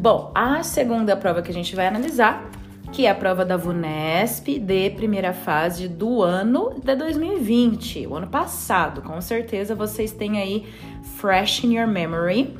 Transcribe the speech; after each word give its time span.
Bom, 0.00 0.32
a 0.34 0.62
segunda 0.62 1.14
prova 1.14 1.42
que 1.42 1.50
a 1.50 1.54
gente 1.54 1.76
vai 1.76 1.86
analisar, 1.86 2.48
que 2.90 3.04
é 3.04 3.10
a 3.10 3.14
prova 3.14 3.44
da 3.44 3.58
VUNESP 3.58 4.58
de 4.58 4.88
primeira 4.90 5.34
fase 5.34 5.86
do 5.88 6.22
ano 6.22 6.80
de 6.82 6.96
2020, 6.96 8.06
o 8.06 8.16
ano 8.16 8.26
passado. 8.26 9.02
Com 9.02 9.20
certeza 9.20 9.74
vocês 9.74 10.10
têm 10.10 10.38
aí 10.40 10.66
fresh 11.18 11.64
in 11.64 11.76
your 11.76 11.86
memory. 11.86 12.56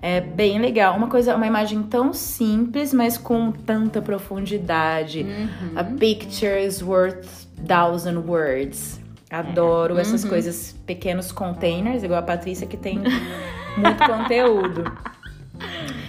É 0.00 0.20
bem 0.20 0.60
legal, 0.60 0.96
uma 0.96 1.08
coisa, 1.08 1.34
uma 1.34 1.48
imagem 1.48 1.82
tão 1.82 2.12
simples, 2.12 2.94
mas 2.94 3.18
com 3.18 3.50
tanta 3.50 4.00
profundidade. 4.00 5.22
Uhum. 5.22 5.72
A 5.74 5.82
picture 5.82 6.64
is 6.64 6.80
worth 6.80 7.26
thousand 7.66 8.18
words. 8.24 9.00
Adoro 9.30 9.98
essas 9.98 10.22
Uhum. 10.22 10.30
coisas, 10.30 10.76
pequenos 10.86 11.32
containers, 11.32 12.04
igual 12.04 12.20
a 12.20 12.22
Patrícia 12.22 12.68
que 12.68 12.76
tem 12.76 12.98
muito 12.98 14.06
conteúdo. 14.06 14.84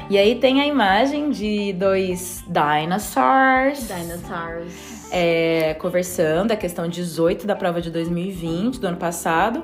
E 0.09 0.17
aí 0.17 0.35
tem 0.35 0.61
a 0.61 0.67
imagem 0.67 1.31
de 1.31 1.73
dois 1.73 2.43
dinosaurs 2.47 3.87
Dinosaurs. 3.87 5.09
é, 5.11 5.73
conversando, 5.75 6.51
a 6.51 6.55
questão 6.55 6.87
18 6.87 7.47
da 7.47 7.55
prova 7.55 7.81
de 7.81 7.89
2020, 7.89 8.79
do 8.79 8.87
ano 8.87 8.97
passado. 8.97 9.63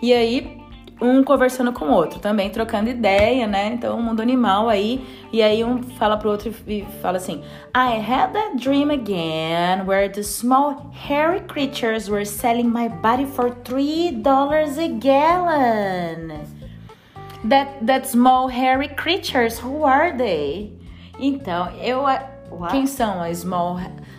E 0.00 0.12
aí, 0.12 0.60
um 1.00 1.24
conversando 1.24 1.72
com 1.72 1.86
o 1.86 1.92
outro, 1.92 2.20
também 2.20 2.50
trocando 2.50 2.88
ideia, 2.88 3.46
né? 3.46 3.72
Então, 3.74 3.98
o 3.98 4.02
mundo 4.02 4.20
animal 4.20 4.68
aí. 4.68 5.04
E 5.32 5.42
aí, 5.42 5.64
um 5.64 5.82
fala 5.82 6.16
pro 6.16 6.30
outro 6.30 6.54
e 6.68 6.84
fala 7.02 7.16
assim: 7.16 7.42
I 7.74 7.98
had 7.98 8.32
that 8.32 8.56
dream 8.58 8.90
again 8.90 9.86
where 9.86 10.08
the 10.08 10.22
small 10.22 10.92
hairy 11.08 11.40
creatures 11.40 12.08
were 12.08 12.24
selling 12.24 12.68
my 12.68 12.88
body 12.88 13.26
for 13.26 13.50
$3 13.50 14.22
a 14.78 14.88
gallon. 14.98 16.59
That, 17.48 17.86
that 17.86 18.06
small 18.06 18.48
hairy 18.48 18.88
creatures, 18.88 19.58
who 19.58 19.84
are 19.84 20.12
they? 20.16 20.72
Então, 21.18 21.70
eu. 21.82 22.02
What? 22.02 22.70
Quem 22.72 22.86
são 22.86 23.22
as 23.22 23.38
small, 23.38 23.78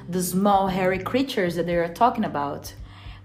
the 0.10 0.22
small 0.22 0.68
hairy 0.68 1.00
creatures 1.04 1.56
that 1.56 1.66
they 1.66 1.76
are 1.78 1.90
talking 1.94 2.26
about? 2.26 2.74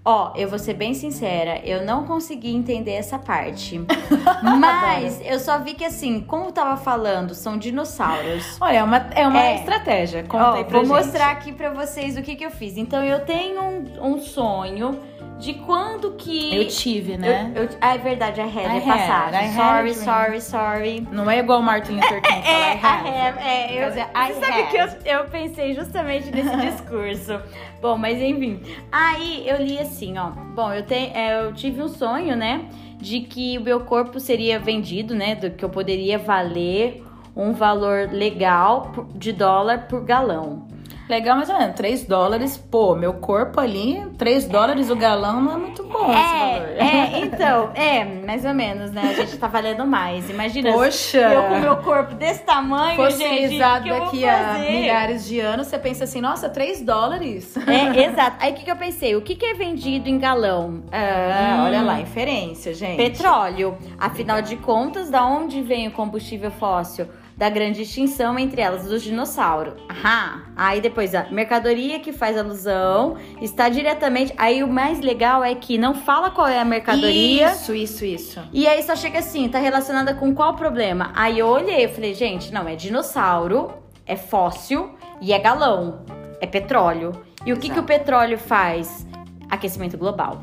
Ó, 0.05 0.33
eu 0.37 0.49
vou 0.49 0.59
ser 0.59 0.75
bem 0.75 0.95
sincera, 0.95 1.61
eu 1.65 1.85
não 1.85 2.05
consegui 2.05 2.55
entender 2.55 2.93
essa 2.93 3.19
parte. 3.19 3.81
Mas 4.61 5.21
eu 5.25 5.41
só 5.41 5.59
vi 5.59 5.75
que 5.75 5.85
assim, 5.85 6.21
como 6.21 6.45
eu 6.47 6.53
tava 6.53 6.77
falando, 6.77 7.35
são 7.35 7.59
dinossauros. 7.59 8.57
Olha, 8.61 8.79
é 8.79 8.83
uma, 8.85 8.97
é 9.15 9.27
uma 9.27 9.43
É. 9.43 9.55
estratégia. 9.57 10.23
Conta 10.23 10.51
Ó, 10.51 10.55
aí 10.55 10.65
pra 10.65 10.79
vou 10.81 10.87
gente. 10.87 11.07
mostrar 11.07 11.31
aqui 11.33 11.53
pra 11.53 11.71
vocês 11.71 12.17
o 12.17 12.23
que, 12.23 12.37
que 12.37 12.45
eu 12.45 12.51
fiz. 12.53 12.77
Então, 12.77 13.03
eu 13.03 13.25
tenho 13.25 13.61
um, 13.61 14.13
um 14.15 14.19
sonho 14.21 15.01
de 15.39 15.55
quando 15.55 16.13
que. 16.13 16.55
Eu 16.57 16.67
tive, 16.69 17.17
né? 17.17 17.53
Eu, 17.55 17.65
eu- 17.65 17.69
ah, 17.81 17.95
é 17.95 17.99
verdade, 17.99 18.41
a 18.41 18.47
Red, 18.47 18.63
I 18.63 18.65
é 18.65 18.77
had, 18.77 18.85
passagem. 18.85 19.41
I 19.41 19.45
had 19.47 19.55
sorry, 19.55 19.95
sorry, 19.95 20.41
sorry. 20.41 21.09
Não 21.13 21.31
é 21.31 21.39
igual 21.39 21.61
o 21.61 21.63
Martin 21.63 21.93
Luther 21.97 22.23
King 22.23 22.43
falar 22.43 22.49
É, 22.49 22.73
I 22.73 22.77
I 22.77 22.79
have. 22.83 23.09
have, 23.09 23.39
é, 23.41 23.85
eu, 23.85 23.89
dizer, 23.89 24.07
I 24.15 24.33
você 24.33 24.47
sabe 24.47 24.63
que 24.71 24.77
eu, 24.77 25.19
eu 25.19 25.25
pensei 25.27 25.75
justamente 25.75 26.31
nesse 26.31 26.57
discurso. 26.71 27.41
Bom, 27.83 27.97
mas 27.99 28.21
enfim. 28.21 28.61
Aí 28.91 29.45
eu 29.47 29.59
li 29.63 29.79
assim, 29.79 30.17
ó. 30.19 30.31
Bom, 30.55 30.73
eu, 30.73 30.83
tenho, 30.85 31.15
eu 31.17 31.53
tive 31.53 31.83
um 31.83 31.89
sonho, 31.89 32.35
né? 32.37 32.65
De 32.99 33.21
que 33.21 33.59
o 33.59 33.61
meu 33.61 33.81
corpo 33.81 34.19
seria 34.19 34.59
vendido, 34.59 35.15
né? 35.15 35.35
Do 35.35 35.51
que 35.51 35.63
eu 35.65 35.69
poderia 35.69 36.19
valer 36.19 37.05
um 37.37 37.53
valor 37.53 38.09
legal 38.11 38.91
de 39.15 39.31
dólar 39.33 39.87
por 39.87 40.03
galão. 40.03 40.67
Legal, 41.09 41.37
mas 41.37 41.49
é, 41.49 41.69
3 41.69 42.05
dólares, 42.05 42.57
pô, 42.57 42.95
meu 42.97 43.15
corpo 43.15 43.61
ali, 43.61 44.05
3 44.19 44.47
dólares 44.47 44.91
o 44.91 44.97
galão 44.97 45.41
não 45.41 45.53
é 45.53 45.57
muito 45.57 45.85
bom 45.85 46.11
esse 46.13 46.39
valor. 46.39 46.69
É, 46.77 46.87
é, 46.87 47.21
então, 47.21 47.71
é, 47.75 48.05
mais 48.05 48.45
ou 48.45 48.53
menos, 48.53 48.91
né? 48.91 49.03
A 49.03 49.13
gente 49.13 49.37
tá 49.39 49.47
valendo 49.47 49.87
mais. 49.87 50.29
Imagina 50.29 50.73
Poxa! 50.73 51.19
eu 51.19 51.43
com 51.45 51.59
meu 51.61 51.77
corpo 51.77 52.15
desse 52.15 52.43
tamanho, 52.43 52.97
Fossilizado 52.97 53.89
daqui 53.89 54.29
a 54.29 54.55
milhares 54.59 55.25
de 55.27 55.39
anos, 55.39 55.69
você 55.69 55.79
pensa 55.79 56.05
assim, 56.05 56.21
nossa, 56.21 56.49
3 56.49 56.83
dólares? 56.83 57.57
É, 57.67 58.07
exato. 58.07 58.37
Aí 58.41 58.53
o 58.53 58.55
que, 58.55 58.65
que 58.65 58.71
eu 58.71 58.77
pensei? 58.77 59.15
O 59.15 59.21
que, 59.23 59.35
que 59.37 59.47
é 59.47 59.55
vendido 59.55 60.09
em 60.09 60.19
galão? 60.19 60.83
Ah, 60.91 61.59
Hum. 61.61 61.65
olha 61.67 61.83
lá, 61.83 62.01
inferência, 62.01 62.75
gente. 62.75 62.97
Petróleo. 62.97 63.77
Afinal 63.99 64.43
de 64.43 64.57
contas, 64.57 65.09
da 65.11 65.25
onde 65.25 65.63
vem 65.63 65.87
o 65.89 65.91
combustível 65.93 66.51
fóssil? 66.51 67.07
Da 67.37 67.51
grande 67.51 67.83
extinção, 67.83 68.39
entre 68.39 68.63
elas, 68.63 68.85
dos 68.85 69.03
dinossauros. 69.03 69.75
Aham. 69.91 70.43
Aí 70.57 70.81
depois, 70.81 71.15
a 71.15 71.25
mercadoria 71.31 72.01
que 72.01 72.11
faz 72.11 72.39
alusão 72.39 73.19
está 73.43 73.69
diretamente. 73.69 74.33
Aí 74.39 74.63
o 74.63 74.69
mais 74.69 75.01
legal 75.01 75.45
é 75.45 75.55
que 75.55 75.77
não 75.77 75.95
fala 75.95 76.31
qual 76.31 76.47
é 76.47 76.59
a 76.59 76.65
mercadoria. 76.65 77.53
Isso, 77.53 77.75
isso, 77.75 78.05
isso. 78.07 78.41
E 78.53 78.67
aí 78.67 78.83
só 78.83 78.97
chega 78.97 79.19
assim, 79.19 79.49
tá 79.51 79.59
relacionada 79.59 80.15
com 80.15 80.35
qual 80.35 80.55
problema? 80.55 81.13
Aí 81.15 81.39
eu 81.39 81.47
olhei, 81.47 81.85
eu 81.85 81.91
falei, 81.91 82.15
gente, 82.15 82.51
não, 82.53 82.67
é 82.67 82.75
dinossauro, 82.75 83.71
é 84.07 84.17
fóssil 84.17 84.97
e 85.21 85.33
é 85.35 85.39
galão, 85.39 86.07
é 86.41 86.47
petróleo. 86.47 87.13
E 87.45 87.53
o 87.53 87.59
que, 87.59 87.69
que 87.69 87.79
o 87.79 87.83
petróleo 87.83 88.39
faz? 88.39 89.07
Aquecimento 89.51 89.99
global. 89.99 90.43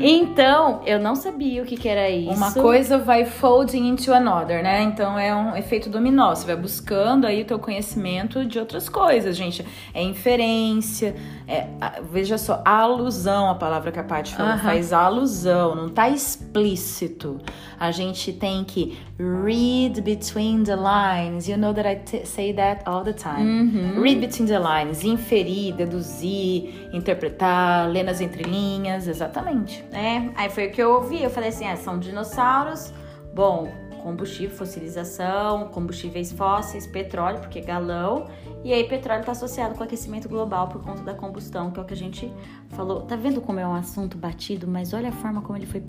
Então, 0.00 0.82
eu 0.84 0.98
não 0.98 1.14
sabia 1.14 1.62
o 1.62 1.66
que, 1.66 1.76
que 1.76 1.88
era 1.88 2.10
isso. 2.10 2.30
Uhum. 2.30 2.36
Uma 2.36 2.52
coisa 2.52 2.98
vai 2.98 3.24
folding 3.24 3.86
into 3.88 4.12
another, 4.12 4.62
né? 4.62 4.82
Então 4.82 5.18
é 5.18 5.34
um 5.34 5.56
efeito 5.56 5.88
dominó. 5.88 6.34
Você 6.34 6.46
vai 6.46 6.56
buscando 6.56 7.26
aí 7.26 7.42
o 7.42 7.44
teu 7.44 7.58
conhecimento 7.58 8.44
de 8.44 8.58
outras 8.58 8.88
coisas, 8.88 9.36
gente. 9.36 9.64
É 9.94 10.02
inferência, 10.02 11.14
é, 11.46 11.66
veja 12.10 12.36
só, 12.36 12.62
alusão, 12.64 13.48
a 13.48 13.54
palavra 13.54 13.92
que 13.92 13.98
a 13.98 14.04
Paty 14.04 14.34
falou, 14.34 14.52
Aham. 14.52 14.62
faz 14.62 14.92
alusão, 14.92 15.74
não 15.74 15.88
tá 15.88 16.08
explícito. 16.08 17.40
A 17.78 17.90
gente 17.90 18.32
tem 18.32 18.64
que 18.64 18.98
read 19.18 20.00
between 20.00 20.64
the 20.64 20.76
lines. 20.76 21.48
You 21.48 21.56
know 21.56 21.72
that 21.74 21.86
I 21.88 22.24
say 22.24 22.52
that 22.54 22.82
all 22.86 23.04
the 23.04 23.12
time. 23.12 23.42
Uhum. 23.42 24.00
Read 24.00 24.20
between 24.20 24.46
the 24.46 24.58
lines, 24.58 25.04
inferir, 25.04 25.74
deduzir, 25.74 26.88
interpretar, 26.92 27.88
ler 27.88 28.02
nas 28.02 28.20
entrelinhas, 28.20 29.08
exatamente. 29.12 29.84
É, 29.92 30.28
aí 30.34 30.50
foi 30.50 30.66
o 30.66 30.72
que 30.72 30.82
eu 30.82 30.94
ouvi. 30.94 31.22
Eu 31.22 31.30
falei 31.30 31.50
assim: 31.50 31.66
ah, 31.66 31.76
são 31.76 31.98
dinossauros. 31.98 32.92
Bom, 33.34 33.72
combustível, 34.02 34.56
fossilização, 34.56 35.68
combustíveis 35.68 36.32
fósseis, 36.32 36.86
petróleo, 36.86 37.38
porque 37.38 37.60
é 37.60 37.62
galão. 37.62 38.26
E 38.64 38.72
aí, 38.72 38.84
petróleo 38.84 39.20
está 39.20 39.32
associado 39.32 39.74
com 39.74 39.80
o 39.80 39.84
aquecimento 39.84 40.28
global 40.28 40.68
por 40.68 40.82
conta 40.82 41.02
da 41.02 41.14
combustão, 41.14 41.70
que 41.70 41.80
é 41.80 41.82
o 41.82 41.86
que 41.86 41.94
a 41.94 41.96
gente 41.96 42.32
falou. 42.70 43.02
Tá 43.02 43.16
vendo 43.16 43.40
como 43.40 43.58
é 43.58 43.66
um 43.66 43.74
assunto 43.74 44.16
batido? 44.18 44.66
Mas 44.68 44.92
olha 44.92 45.08
a 45.08 45.12
forma 45.12 45.40
como 45.42 45.56
ele 45.58 45.66
foi 45.66 45.82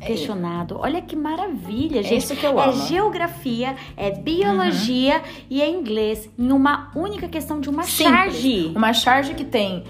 questionado. 0.00 0.76
Olha 0.78 1.00
que 1.02 1.16
maravilha, 1.16 2.00
É 2.00 2.02
gente. 2.02 2.18
isso 2.22 2.36
que 2.36 2.44
eu 2.44 2.58
É 2.60 2.64
amo. 2.68 2.86
geografia, 2.86 3.74
é 3.96 4.10
biologia 4.10 5.22
e 5.50 5.60
é 5.62 5.68
inglês 5.68 6.28
em 6.38 6.52
uma 6.52 6.90
única 6.94 7.28
questão 7.28 7.60
de 7.60 7.68
uma 7.68 7.82
Simples. 7.82 8.08
charge. 8.14 8.72
Uma 8.76 8.92
charge 8.92 9.34
que 9.34 9.44
tem 9.44 9.84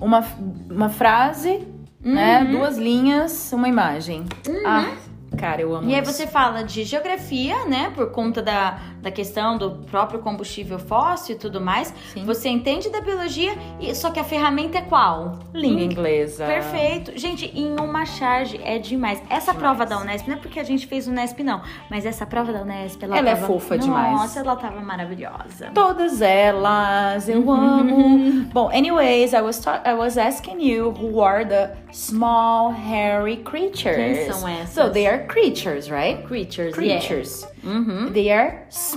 uma, 0.00 0.24
uma 0.70 0.88
frase, 0.88 1.66
né? 2.06 2.42
Uhum. 2.42 2.52
Duas 2.52 2.78
linhas, 2.78 3.52
uma 3.52 3.68
imagem. 3.68 4.24
Ah, 4.64 4.92
cara, 5.36 5.60
eu 5.60 5.74
amo 5.74 5.88
E 5.90 5.94
aí 5.94 6.02
isso. 6.02 6.12
você 6.12 6.26
fala 6.26 6.62
de 6.62 6.84
geografia, 6.84 7.64
né? 7.66 7.90
Por 7.94 8.10
conta 8.10 8.40
da, 8.40 8.78
da 9.06 9.10
questão 9.12 9.56
do 9.56 9.70
próprio 9.88 10.18
combustível 10.18 10.80
fóssil 10.80 11.36
e 11.36 11.38
tudo 11.38 11.60
mais. 11.60 11.94
Sim. 12.12 12.24
Você 12.24 12.48
entende 12.48 12.90
da 12.90 13.00
biologia, 13.00 13.52
só 13.94 14.10
que 14.10 14.18
a 14.18 14.24
ferramenta 14.24 14.78
é 14.78 14.82
qual? 14.82 15.38
Língua 15.54 15.82
inglesa. 15.82 16.44
Perfeito. 16.44 17.12
Gente, 17.16 17.46
em 17.54 17.78
uma 17.78 18.04
charge 18.04 18.60
é 18.64 18.78
demais. 18.78 19.22
Essa 19.30 19.52
Demais. 19.52 19.58
prova 19.58 19.86
da 19.86 19.98
Unesp, 20.00 20.26
não 20.26 20.34
é 20.36 20.38
porque 20.40 20.58
a 20.58 20.64
gente 20.64 20.88
fez 20.88 21.06
Unesp, 21.06 21.38
não. 21.44 21.60
Mas 21.88 22.04
essa 22.04 22.26
prova 22.26 22.52
da 22.52 22.62
Unesp, 22.62 23.00
ela, 23.04 23.16
Ela 23.16 23.30
é 23.30 23.34
tava- 23.36 23.46
fofa 23.46 23.78
demais. 23.78 24.12
Nossa, 24.12 24.40
ela 24.40 24.56
tava 24.56 24.80
maravilhosa. 24.80 25.70
Todas 25.72 26.20
elas, 26.20 27.28
eu 27.28 27.48
amo. 27.50 28.44
Bom, 28.52 28.68
anyways, 28.70 29.32
I 29.34 29.40
was, 29.40 29.62
I 29.84 29.94
was 29.94 30.18
asking 30.18 30.60
you 30.68 30.90
who 30.90 31.20
are 31.22 31.44
the 31.44 31.70
small 31.92 32.72
hairy 32.72 33.36
creatures. 33.38 33.96
Quem 34.18 34.32
são 34.32 34.48
essas? 34.48 34.70
So 34.70 34.90
they 34.90 35.06
are 35.06 35.26
creatures, 35.26 35.88
right? 35.88 36.22
Creatures, 36.26 36.74
Creatures. 36.74 37.42
yeah. 37.42 37.56
Uhum. 37.66 38.12
They 38.12 38.30
are 38.30 38.62
small 38.70 38.95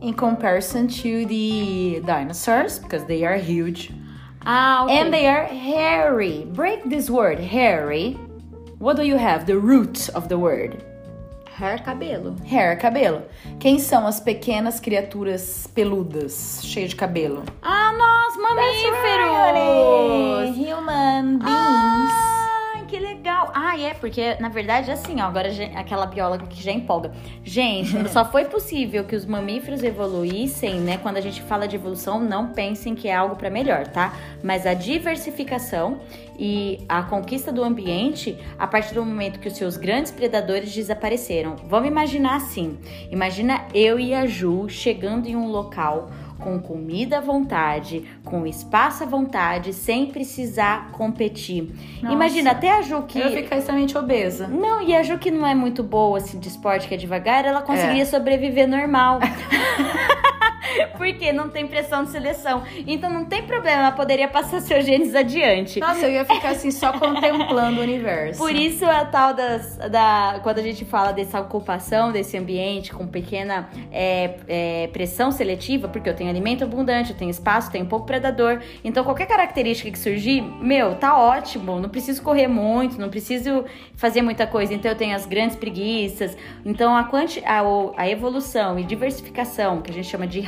in 0.00 0.14
comparison 0.14 0.88
to 0.88 1.26
the 1.26 2.02
dinosaurs 2.06 2.78
because 2.78 3.04
they 3.06 3.24
are 3.24 3.36
huge. 3.36 3.90
Ah, 4.44 4.84
ok. 4.84 4.92
And 4.92 5.12
they 5.12 5.26
are 5.26 5.44
hairy. 5.44 6.44
Break 6.52 6.88
this 6.88 7.08
word, 7.08 7.38
hairy. 7.38 8.18
What 8.78 8.96
do 8.96 9.04
you 9.04 9.16
have? 9.16 9.46
The 9.46 9.58
root 9.58 10.08
of 10.10 10.28
the 10.28 10.38
word. 10.38 10.82
Hair, 11.54 11.78
cabelo. 11.84 12.36
Hair, 12.44 12.76
cabelo. 12.78 13.22
Quem 13.60 13.78
são 13.78 14.06
as 14.06 14.18
pequenas 14.20 14.80
criaturas 14.80 15.66
peludas, 15.72 16.60
cheias 16.64 16.90
de 16.90 16.96
cabelo? 16.96 17.44
Ah, 17.62 17.92
nós, 17.92 18.36
mamíferos! 18.36 18.96
Human 20.56 21.38
beings. 21.38 22.12
Que 22.12 22.21
legal! 23.22 23.52
Ah, 23.54 23.78
é, 23.78 23.94
porque 23.94 24.34
na 24.40 24.48
verdade, 24.48 24.90
assim, 24.90 25.20
ó, 25.20 25.26
agora 25.26 25.48
aquela 25.76 26.06
bióloga 26.06 26.44
que 26.48 26.60
já 26.60 26.72
empolga. 26.72 27.12
Gente, 27.44 27.96
só 28.10 28.24
foi 28.24 28.46
possível 28.46 29.04
que 29.04 29.14
os 29.14 29.24
mamíferos 29.24 29.84
evoluíssem, 29.84 30.80
né? 30.80 30.98
Quando 30.98 31.18
a 31.18 31.20
gente 31.20 31.40
fala 31.42 31.68
de 31.68 31.76
evolução, 31.76 32.18
não 32.18 32.48
pensem 32.48 32.96
que 32.96 33.06
é 33.06 33.14
algo 33.14 33.36
para 33.36 33.48
melhor, 33.48 33.86
tá? 33.86 34.12
Mas 34.42 34.66
a 34.66 34.74
diversificação 34.74 36.00
e 36.36 36.80
a 36.88 37.04
conquista 37.04 37.52
do 37.52 37.62
ambiente 37.62 38.36
a 38.58 38.66
partir 38.66 38.94
do 38.94 39.04
momento 39.04 39.38
que 39.38 39.46
os 39.46 39.56
seus 39.56 39.76
grandes 39.76 40.10
predadores 40.10 40.74
desapareceram. 40.74 41.54
Vamos 41.68 41.88
imaginar 41.88 42.36
assim: 42.36 42.76
imagina 43.08 43.66
eu 43.72 44.00
e 44.00 44.12
a 44.12 44.26
Ju 44.26 44.68
chegando 44.68 45.28
em 45.28 45.36
um 45.36 45.46
local 45.46 46.10
com 46.42 46.58
comida 46.60 47.18
à 47.18 47.20
vontade, 47.20 48.04
com 48.24 48.46
espaço 48.46 49.02
à 49.02 49.06
vontade, 49.06 49.72
sem 49.72 50.06
precisar 50.06 50.90
competir. 50.92 51.72
Nossa. 52.02 52.14
Imagina 52.14 52.50
até 52.50 52.70
a 52.70 52.82
Ju 52.82 53.02
que 53.02 53.18
Eu 53.18 53.30
ia 53.30 53.42
ficar 53.42 53.58
extremamente 53.58 53.96
obesa. 53.96 54.46
não, 54.48 54.82
e 54.82 54.94
a 54.94 55.02
Ju 55.02 55.18
que 55.18 55.30
não 55.30 55.46
é 55.46 55.54
muito 55.54 55.82
boa 55.82 56.18
assim 56.18 56.38
de 56.38 56.48
esporte, 56.48 56.88
que 56.88 56.94
é 56.94 56.96
devagar, 56.96 57.44
ela 57.44 57.62
conseguiria 57.62 58.06
sobreviver 58.06 58.68
normal. 58.68 59.20
Porque 61.02 61.32
não 61.32 61.48
tem 61.48 61.66
pressão 61.66 62.04
de 62.04 62.10
seleção. 62.10 62.62
Então 62.86 63.10
não 63.10 63.24
tem 63.24 63.42
problema, 63.42 63.78
ela 63.80 63.90
poderia 63.90 64.28
passar 64.28 64.60
seus 64.62 64.84
genes 64.84 65.16
adiante. 65.16 65.80
Nossa, 65.80 66.06
eu 66.06 66.12
ia 66.12 66.24
ficar 66.24 66.50
assim 66.50 66.70
só 66.70 66.92
contemplando 66.92 67.80
o 67.80 67.82
universo. 67.82 68.38
Por 68.38 68.54
isso 68.54 68.86
a 68.86 69.04
tal 69.04 69.34
das, 69.34 69.76
da. 69.90 70.38
Quando 70.44 70.60
a 70.60 70.62
gente 70.62 70.84
fala 70.84 71.10
dessa 71.10 71.40
ocupação 71.40 72.12
desse 72.12 72.38
ambiente 72.38 72.92
com 72.92 73.04
pequena 73.04 73.68
é, 73.90 74.36
é, 74.46 74.86
pressão 74.92 75.32
seletiva, 75.32 75.88
porque 75.88 76.08
eu 76.08 76.14
tenho 76.14 76.30
alimento 76.30 76.62
abundante, 76.62 77.10
eu 77.10 77.16
tenho 77.16 77.32
espaço, 77.32 77.72
tenho 77.72 77.84
pouco 77.86 78.06
predador. 78.06 78.60
Então 78.84 79.02
qualquer 79.02 79.26
característica 79.26 79.90
que 79.90 79.98
surgir, 79.98 80.40
meu, 80.40 80.94
tá 80.94 81.18
ótimo. 81.18 81.80
Não 81.80 81.88
preciso 81.88 82.22
correr 82.22 82.46
muito, 82.46 82.96
não 83.00 83.08
preciso 83.08 83.64
fazer 83.96 84.22
muita 84.22 84.46
coisa. 84.46 84.72
Então 84.72 84.88
eu 84.88 84.96
tenho 84.96 85.16
as 85.16 85.26
grandes 85.26 85.56
preguiças. 85.56 86.36
Então 86.64 86.94
a, 86.94 87.02
quanti, 87.02 87.42
a, 87.44 87.60
a 87.96 88.08
evolução 88.08 88.78
e 88.78 88.84
diversificação, 88.84 89.82
que 89.82 89.90
a 89.90 89.94
gente 89.94 90.06
chama 90.06 90.28
de 90.28 90.38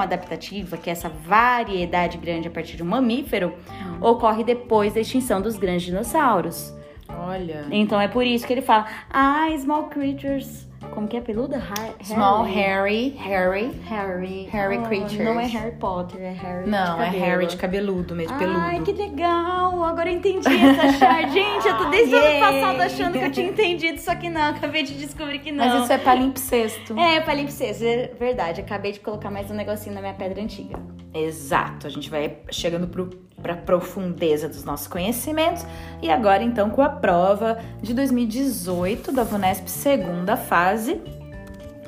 adaptativa, 0.00 0.76
que 0.76 0.90
é 0.90 0.92
essa 0.92 1.08
variedade 1.08 2.18
grande 2.18 2.48
a 2.48 2.50
partir 2.50 2.76
de 2.76 2.82
um 2.82 2.86
mamífero, 2.86 3.54
ocorre 4.00 4.44
depois 4.44 4.94
da 4.94 5.00
extinção 5.00 5.40
dos 5.40 5.56
grandes 5.56 5.86
dinossauros. 5.86 6.74
Olha. 7.08 7.66
Então 7.70 8.00
é 8.00 8.08
por 8.08 8.26
isso 8.26 8.46
que 8.46 8.52
ele 8.52 8.62
fala, 8.62 8.86
ah, 9.10 9.46
small 9.58 9.84
creatures. 9.84 10.66
Como 10.90 11.08
que 11.08 11.16
é 11.16 11.20
peluda? 11.20 11.56
Har 11.58 11.94
Small 12.02 12.44
Harry. 12.44 13.10
Harry. 13.18 13.70
Harry. 13.88 14.48
Harry. 14.50 14.78
Oh, 14.78 14.82
creatures. 14.82 15.18
Não 15.18 15.40
é 15.40 15.46
Harry 15.46 15.76
Potter, 15.76 16.20
é 16.20 16.32
Harry. 16.32 16.68
Não, 16.68 17.00
é. 17.00 17.08
Harry 17.08 17.46
de 17.46 17.56
cabeludo, 17.56 18.14
meio 18.14 18.28
de 18.28 18.34
peludo. 18.34 18.58
Ai, 18.58 18.80
que 18.82 18.92
legal! 18.92 19.84
Agora 19.84 20.10
eu 20.10 20.16
entendi 20.16 20.48
essa 20.48 20.92
chave. 20.98 21.30
Gente, 21.32 21.66
eu 21.66 21.76
tô 21.78 21.90
desde 21.90 22.14
o 22.14 22.18
ano 22.18 22.40
passado 22.40 22.80
achando 22.80 23.18
que 23.18 23.24
eu 23.24 23.30
tinha 23.32 23.48
entendido, 23.50 23.98
só 23.98 24.14
que 24.14 24.28
não, 24.28 24.50
acabei 24.50 24.82
de 24.82 24.94
descobrir 24.94 25.38
que 25.38 25.52
não. 25.52 25.66
Mas 25.66 25.82
isso 25.82 25.92
é 25.92 25.98
palimpsesto. 25.98 26.98
É, 26.98 27.20
palimpsesto, 27.20 27.84
é 27.84 28.10
verdade. 28.18 28.60
Acabei 28.60 28.92
de 28.92 29.00
colocar 29.00 29.30
mais 29.30 29.50
um 29.50 29.54
negocinho 29.54 29.94
na 29.94 30.00
minha 30.00 30.14
pedra 30.14 30.42
antiga. 30.42 30.78
Exato. 31.14 31.86
A 31.86 31.90
gente 31.90 32.08
vai 32.08 32.38
chegando 32.50 32.86
pro, 32.86 33.10
pra 33.42 33.56
profundeza 33.56 34.48
dos 34.48 34.64
nossos 34.64 34.86
conhecimentos. 34.86 35.66
E 36.00 36.08
agora, 36.10 36.42
então, 36.42 36.70
com 36.70 36.80
a 36.82 36.88
prova 36.88 37.58
de 37.82 37.92
2018 37.92 39.10
da 39.12 39.24
VUNESP, 39.24 39.68
segunda 39.70 40.36
fase. 40.36 41.00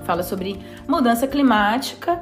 Fala 0.04 0.22
sobre 0.22 0.58
mudança 0.86 1.26
climática. 1.26 2.20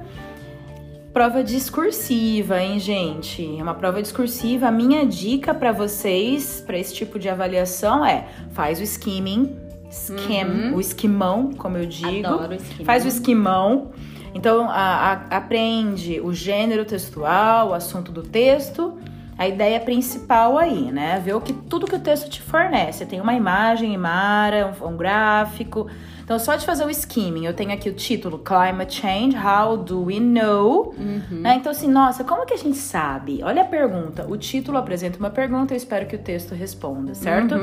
Prova 1.12 1.44
discursiva, 1.44 2.58
hein, 2.62 2.78
gente? 2.78 3.56
É 3.58 3.62
uma 3.62 3.74
prova 3.74 4.00
discursiva. 4.00 4.68
A 4.68 4.70
minha 4.70 5.04
dica 5.04 5.52
pra 5.52 5.70
vocês, 5.70 6.62
pra 6.66 6.78
esse 6.78 6.94
tipo 6.94 7.18
de 7.18 7.28
avaliação, 7.28 8.04
é 8.04 8.26
faz 8.52 8.80
o 8.80 8.82
skimming, 8.82 9.54
skim, 9.90 10.72
o 10.74 10.80
esquimão, 10.80 11.52
como 11.52 11.76
eu 11.76 11.84
digo. 11.84 12.26
Adoro. 12.28 12.56
Faz 12.84 13.04
o 13.04 13.08
esquimão. 13.08 13.90
Então, 14.34 14.70
a- 14.70 15.26
a- 15.30 15.36
aprende 15.36 16.18
o 16.18 16.32
gênero 16.32 16.86
textual, 16.86 17.68
o 17.70 17.74
assunto 17.74 18.10
do 18.10 18.22
texto. 18.22 18.94
A 19.38 19.48
ideia 19.48 19.80
principal 19.80 20.58
aí, 20.58 20.92
né? 20.92 21.20
Ver 21.24 21.34
o 21.34 21.40
que, 21.40 21.52
tudo 21.52 21.86
que 21.86 21.96
o 21.96 21.98
texto 21.98 22.28
te 22.28 22.40
fornece. 22.40 23.06
Tem 23.06 23.20
uma 23.20 23.34
imagem, 23.34 23.92
imara, 23.94 24.74
um, 24.80 24.88
um 24.88 24.96
gráfico. 24.96 25.86
Então, 26.22 26.38
só 26.38 26.54
de 26.54 26.64
fazer 26.64 26.84
o 26.84 26.90
skimming, 26.90 27.44
eu 27.46 27.52
tenho 27.52 27.72
aqui 27.72 27.88
o 27.88 27.92
título 27.92 28.38
Climate 28.38 28.94
Change, 28.94 29.36
How 29.36 29.76
Do 29.76 30.04
We 30.04 30.20
Know? 30.20 30.94
Né? 31.40 31.56
Então, 31.56 31.72
assim, 31.72 31.88
nossa, 31.88 32.22
como 32.22 32.46
que 32.46 32.54
a 32.54 32.56
gente 32.56 32.76
sabe? 32.76 33.40
Olha 33.42 33.62
a 33.62 33.64
pergunta. 33.64 34.24
O 34.28 34.36
título 34.36 34.78
apresenta 34.78 35.18
uma 35.18 35.30
pergunta, 35.30 35.74
eu 35.74 35.76
espero 35.76 36.06
que 36.06 36.14
o 36.14 36.18
texto 36.18 36.54
responda, 36.54 37.14
certo? 37.14 37.54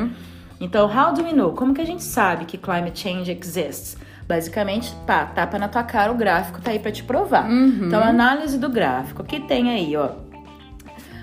Então, 0.60 0.88
how 0.88 1.14
do 1.14 1.24
we 1.24 1.32
know? 1.32 1.54
Como 1.54 1.74
que 1.74 1.80
a 1.82 1.86
gente 1.86 2.04
sabe 2.04 2.44
que 2.44 2.58
climate 2.58 3.00
change 3.00 3.32
exists? 3.32 3.96
Basicamente, 4.28 4.94
pá, 5.08 5.26
tapa 5.26 5.58
na 5.58 5.70
tua 5.70 5.84
cara, 5.84 6.12
o 6.12 6.16
gráfico 6.16 6.62
tá 6.62 6.72
aí 6.72 6.80
pra 6.80 6.92
te 6.92 7.02
provar. 7.04 7.50
Então, 7.88 8.04
análise 8.04 8.58
do 8.60 8.70
gráfico. 8.70 9.22
O 9.24 9.26
que 9.26 9.40
tem 9.40 9.72
aí, 9.72 9.96
ó? 9.96 10.10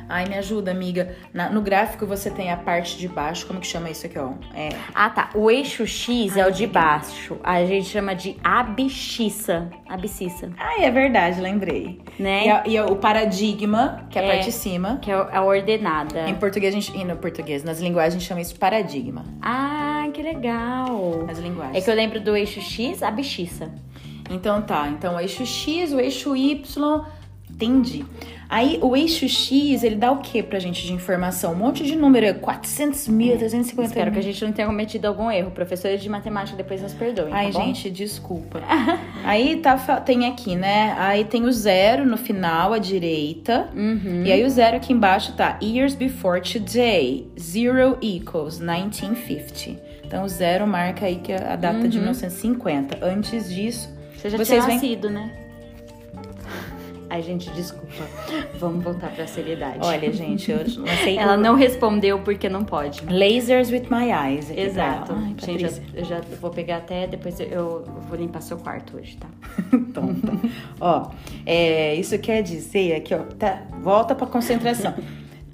Ai, 0.08 0.24
me 0.26 0.36
ajuda, 0.36 0.70
amiga. 0.70 1.16
Na- 1.34 1.48
no 1.50 1.60
gráfico 1.60 2.06
você 2.06 2.30
tem 2.30 2.50
a 2.52 2.56
parte 2.56 2.96
de 2.96 3.08
baixo, 3.08 3.46
como 3.46 3.58
que 3.60 3.66
chama 3.66 3.90
isso 3.90 4.06
aqui, 4.06 4.18
ó? 4.18 4.30
É, 4.54 4.68
Ah, 4.94 5.10
tá. 5.10 5.30
O 5.34 5.50
eixo 5.50 5.86
X 5.86 6.36
é 6.36 6.46
o 6.46 6.50
de 6.52 6.66
baixo. 6.66 7.36
A 7.42 7.64
gente 7.64 7.88
chama 7.88 8.14
de 8.14 8.36
abscissa. 8.42 9.68
Abscissa, 9.88 10.50
Ai, 10.58 10.84
é 10.84 10.90
verdade, 10.90 11.40
lembrei. 11.40 12.00
né? 12.18 12.46
E, 12.46 12.50
a- 12.50 12.62
e 12.66 12.78
a- 12.78 12.86
o 12.86 12.96
paradigma, 12.96 14.06
que 14.10 14.18
é 14.18 14.22
a 14.22 14.24
É. 14.24 14.28
parte 14.32 14.44
de 14.46 14.52
cima. 14.52 14.98
Que 15.02 15.10
é 15.10 15.14
a 15.14 15.42
ordenada. 15.42 16.28
Em 16.28 16.34
português, 16.34 16.74
a 16.74 16.78
gente, 16.80 16.96
e 16.96 17.04
no 17.04 17.16
português, 17.16 17.64
nas 17.64 17.80
linguagens, 17.80 18.14
a 18.14 18.18
gente 18.18 18.28
chama 18.28 18.40
isso 18.40 18.52
de 18.54 18.58
paradigma. 18.60 19.24
Ah, 19.42 20.06
que 20.14 20.22
legal. 20.22 21.24
Nas 21.26 21.38
linguagens. 21.38 21.76
É 21.76 21.80
que 21.80 21.90
eu 21.90 21.94
lembro 21.94 22.20
do 22.20 22.36
eixo 22.36 22.60
X, 22.60 23.02
abscissa. 23.02 23.70
Então 24.30 24.60
tá, 24.62 24.88
então 24.88 25.14
o 25.16 25.20
eixo 25.20 25.46
X, 25.46 25.92
o 25.92 26.00
eixo 26.00 26.34
Y, 26.36 27.04
entendi. 27.56 28.04
Aí 28.48 28.78
o 28.80 28.96
eixo 28.96 29.28
X, 29.28 29.82
ele 29.82 29.96
dá 29.96 30.12
o 30.12 30.18
que 30.18 30.40
pra 30.40 30.60
gente 30.60 30.86
de 30.86 30.92
informação? 30.92 31.52
Um 31.52 31.56
monte 31.56 31.84
de 31.84 31.96
número, 31.96 32.32
400 32.38 33.08
mil, 33.08 33.36
350 33.36 33.88
Espero 33.88 34.12
que 34.12 34.18
a 34.18 34.22
gente 34.22 34.44
não 34.44 34.52
tenha 34.52 34.68
cometido 34.68 35.08
algum 35.08 35.28
erro. 35.30 35.50
Professores 35.50 36.00
de 36.00 36.08
matemática 36.08 36.56
depois 36.56 36.80
nos 36.80 36.94
perdoem, 36.94 37.32
Ai, 37.32 37.50
tá 37.50 37.60
gente, 37.60 37.90
desculpa. 37.90 38.62
aí 39.24 39.56
tá, 39.56 39.76
tem 40.00 40.28
aqui, 40.28 40.54
né? 40.54 40.94
Aí 40.96 41.24
tem 41.24 41.44
o 41.44 41.52
zero 41.52 42.06
no 42.06 42.16
final, 42.16 42.72
à 42.72 42.78
direita. 42.78 43.68
Uhum. 43.74 44.22
E 44.24 44.30
aí 44.30 44.44
o 44.44 44.50
zero 44.50 44.76
aqui 44.76 44.92
embaixo 44.92 45.32
tá 45.32 45.58
years 45.60 45.96
before 45.96 46.40
today. 46.40 47.26
Zero 47.38 47.98
equals 48.00 48.60
1950. 48.60 49.96
Então 50.04 50.24
o 50.24 50.28
zero 50.28 50.66
marca 50.68 51.06
aí 51.06 51.16
que 51.16 51.32
é 51.32 51.52
a 51.52 51.56
data 51.56 51.88
de 51.88 51.98
1950. 51.98 53.04
Antes 53.04 53.52
disso, 53.52 53.92
Você 54.16 54.30
já 54.30 54.38
Vocês 54.38 54.64
tinha 54.64 54.74
nascido, 54.74 55.10
né? 55.10 55.45
Ai, 57.08 57.22
gente, 57.22 57.50
desculpa. 57.50 57.86
Vamos 58.58 58.82
voltar 58.82 59.10
pra 59.10 59.26
seriedade. 59.26 59.78
olha, 59.80 60.12
gente, 60.12 60.50
eu 60.50 60.58
lancei 60.58 61.16
Ela 61.16 61.36
não 61.36 61.54
respondeu 61.54 62.18
porque 62.20 62.48
não 62.48 62.64
pode. 62.64 63.02
Lasers 63.06 63.70
with 63.70 63.86
my 63.90 64.10
eyes. 64.10 64.50
Exato. 64.50 65.12
Ai, 65.12 65.34
gente, 65.38 65.64
eu, 65.64 65.70
eu 65.94 66.04
já 66.04 66.20
vou 66.40 66.50
pegar 66.50 66.78
até 66.78 67.06
depois 67.06 67.38
eu, 67.40 67.46
eu 67.46 67.84
vou 68.08 68.18
limpar 68.18 68.40
seu 68.42 68.56
quarto 68.56 68.96
hoje, 68.96 69.16
tá? 69.16 69.28
Então, 69.96 70.14
tá. 70.14 70.32
ó, 70.80 71.10
é, 71.46 71.94
isso 71.94 72.18
quer 72.18 72.42
dizer 72.42 72.96
aqui, 72.96 73.14
ó, 73.14 73.18
tá, 73.38 73.62
volta 73.82 74.14
pra 74.14 74.26
concentração. 74.26 74.94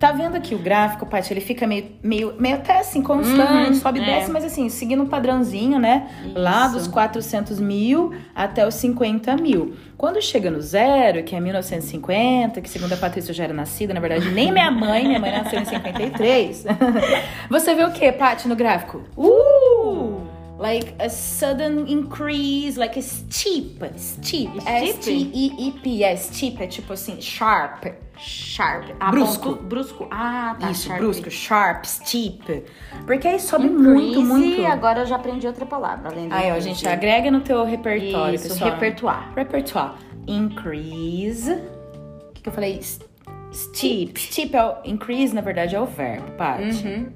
Tá 0.02 0.11
vendo 0.11 0.35
aqui 0.35 0.52
o 0.52 0.59
gráfico, 0.59 1.06
Paty? 1.06 1.32
Ele 1.32 1.40
fica 1.40 1.64
meio, 1.64 1.92
meio, 2.02 2.35
meio 2.37 2.56
até 2.56 2.80
assim, 2.80 3.00
constante, 3.00 3.68
Uhum, 3.68 3.75
sobe 3.75 4.00
e 4.00 4.02
é. 4.02 4.06
desce, 4.06 4.32
mas 4.32 4.44
assim, 4.44 4.68
seguindo 4.68 5.00
um 5.00 5.06
padrãozinho, 5.06 5.78
né? 5.78 6.09
Lá 6.35 6.66
Isso. 6.66 6.75
dos 6.75 6.88
400 6.88 7.61
mil 7.61 8.12
até 8.35 8.66
os 8.66 8.75
50 8.75 9.37
mil. 9.37 9.76
Quando 9.97 10.21
chega 10.21 10.50
no 10.50 10.61
zero, 10.61 11.23
que 11.23 11.37
é 11.37 11.40
1950, 11.40 12.61
que 12.61 12.68
segundo 12.68 12.92
a 12.94 12.97
Patrícia 12.97 13.30
eu 13.30 13.35
já 13.37 13.44
era 13.44 13.52
nascida, 13.54 13.94
na 13.94 14.00
verdade, 14.00 14.28
nem 14.32 14.50
minha 14.50 14.73
mãe, 14.73 15.06
minha 15.06 15.21
mãe 15.21 15.30
nasceu 15.30 15.61
em 15.61 15.64
53. 15.64 16.64
Você 17.49 17.73
vê 17.73 17.85
o 17.85 17.92
que, 17.92 18.11
Paty, 18.11 18.49
no 18.49 18.56
gráfico? 18.56 19.02
Uh! 19.16 20.21
Like 20.59 20.94
a 21.00 21.09
sudden 21.09 21.85
increase, 21.88 22.76
like 22.76 22.99
a 22.99 23.02
steep, 23.02 23.78
steep, 23.97 24.61
Steep? 24.61 24.68
S-T-E-E-P, 24.68 26.02
é 26.02 26.16
steep, 26.16 26.61
é 26.61 26.66
tipo 26.66 26.92
assim, 26.92 27.21
sharp, 27.21 27.85
Sharp. 28.25 28.85
Ah, 29.00 29.11
Brusco. 29.11 29.49
ponto- 29.50 29.62
brusco. 29.64 30.07
Ah, 30.11 30.55
tá. 30.59 30.71
isso, 30.71 30.87
sharp. 30.87 31.00
brusco, 31.00 31.31
sharp, 31.31 31.85
steep, 31.85 32.64
porque 33.05 33.26
aí 33.26 33.41
sobe 33.41 33.67
Increase, 33.67 33.88
muito, 33.88 34.21
muito. 34.23 34.67
agora 34.67 35.00
eu 35.00 35.07
já 35.07 35.17
aprendi 35.17 35.47
outra 35.47 35.67
palavra, 35.67 36.11
além 36.11 36.29
do 36.29 36.35
Aí, 36.35 36.52
ó, 36.52 36.61
gente, 36.61 36.87
agrega 36.87 37.31
no 37.31 37.41
teu 37.41 37.64
repertório, 37.64 38.37
Isso, 38.37 38.49
pessoal. 38.49 38.71
repertoire. 38.71 39.25
Repertoire. 39.35 39.93
Increase. 40.29 41.52
O 41.52 42.33
que, 42.35 42.43
que 42.43 42.49
eu 42.49 42.52
falei? 42.52 42.81
Steep. 43.52 44.19
Steep 44.21 44.55
é 44.57 44.64
o. 44.64 44.75
Increase, 44.85 45.35
na 45.35 45.41
verdade, 45.41 45.75
é 45.75 45.81
o 45.81 45.87
verbo, 45.87 46.31
parte. 46.33 46.87
Uhum. 46.87 47.12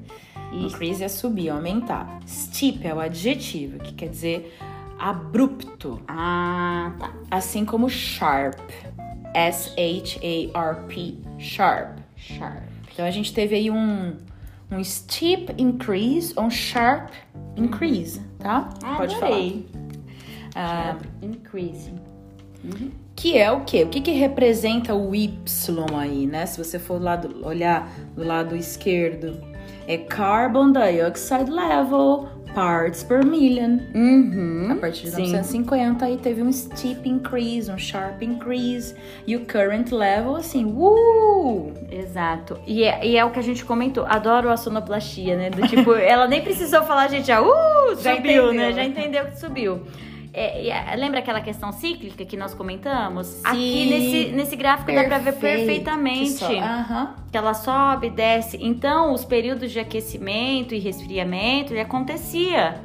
Increase 0.53 1.05
é 1.05 1.09
subir, 1.09 1.51
aumentar. 1.51 2.19
Steep 2.27 2.85
é 2.87 2.93
o 2.95 2.99
adjetivo, 3.01 3.79
que 3.79 3.95
quer 3.95 4.09
dizer 4.09 4.57
abrupto. 4.99 6.01
Ah, 6.09 6.93
tá. 6.99 7.11
Assim 7.31 7.65
como 7.65 7.89
sharp. 7.89 8.59
S-H-A-R-P. 9.35 11.19
Sharp. 11.39 11.99
Sharp. 12.17 12.63
Então 12.93 13.05
a 13.05 13.11
gente 13.11 13.33
teve 13.35 13.55
aí 13.57 13.71
um, 13.71 14.17
um 14.71 14.83
steep 14.83 15.53
increase 15.59 16.33
ou 16.37 16.45
um 16.45 16.51
sharp 16.51 17.11
increase, 17.57 18.21
tá? 18.39 18.71
Ah, 18.83 18.97
Pode 18.97 19.15
adorei. 19.15 19.67
falar. 19.71 19.87
Ah, 20.59 20.97
Increase. 21.21 21.93
que 23.15 23.37
é 23.37 23.53
o 23.53 23.61
quê? 23.65 23.85
O 23.85 23.89
que, 23.89 24.01
que 24.01 24.13
representa 24.13 24.95
o 24.95 25.15
Y 25.15 25.31
aí, 25.99 26.27
né? 26.27 26.47
Se 26.47 26.57
você 26.63 26.79
for 26.79 26.99
do 26.99 27.05
lado, 27.05 27.47
olhar 27.47 27.87
do 28.15 28.25
lado 28.25 28.57
esquerdo, 28.57 29.39
é 29.87 29.99
carbon 29.99 30.73
dioxide 30.73 31.51
level 31.51 32.29
parts 32.57 33.05
per 33.05 33.23
million. 33.23 33.81
Uhum. 33.95 34.69
A 34.73 34.77
partir 34.77 35.05
de 35.05 35.11
sim. 35.11 35.23
1950 35.25 36.07
aí 36.07 36.17
teve 36.17 36.43
um 36.43 36.51
steep 36.51 37.07
increase, 37.07 37.71
um 37.71 37.77
sharp 37.77 38.23
increase. 38.23 38.95
E 39.27 39.37
o 39.37 39.41
current 39.45 39.93
level, 39.93 40.37
assim, 40.37 40.65
uh! 40.65 41.71
Exato. 41.91 42.59
E 42.67 42.83
é, 42.83 43.07
e 43.07 43.15
é 43.15 43.23
o 43.23 43.31
que 43.31 43.39
a 43.39 43.43
gente 43.43 43.63
comentou. 43.63 44.07
Adoro 44.07 44.49
a 44.51 44.57
sonoplastia, 44.57 45.37
né? 45.37 45.51
Do 45.51 45.69
tipo, 45.69 45.93
ela 46.01 46.27
nem 46.27 46.41
precisou 46.41 46.83
falar, 46.85 47.09
gente, 47.09 47.27
já, 47.27 47.43
uh, 47.43 47.95
Já 48.01 48.17
subiu, 48.17 48.47
entendeu. 48.47 48.53
né? 48.55 48.73
Já 48.73 48.85
entendeu 48.85 49.27
que 49.27 49.39
subiu. 49.39 49.83
É, 50.39 50.69
é, 50.69 50.97
lembra 50.97 51.21
aquela 51.21 51.41
questão 51.41 51.73
cíclica 51.73 52.23
que 52.27 52.37
nós 52.37 52.53
comentamos? 52.53 53.43
Aqui 53.43 53.87
nesse, 53.89 54.33
nesse 54.33 54.55
gráfico 54.55 54.93
dá 54.93 55.05
pra 55.05 55.17
ver 55.17 55.33
Perfeito. 55.33 55.57
perfeitamente. 55.65 56.45
Que 56.45 56.59
Aham. 56.59 57.15
que 57.33 57.39
ela 57.39 57.55
sobe, 57.55 58.11
desce. 58.11 58.59
Então, 58.61 59.15
os 59.15 59.25
períodos 59.25 59.73
de 59.73 59.81
aquecimento 59.81 60.75
e 60.75 60.79
resfriamento, 60.79 61.73
ele 61.73 61.81
acontecia. 61.81 62.79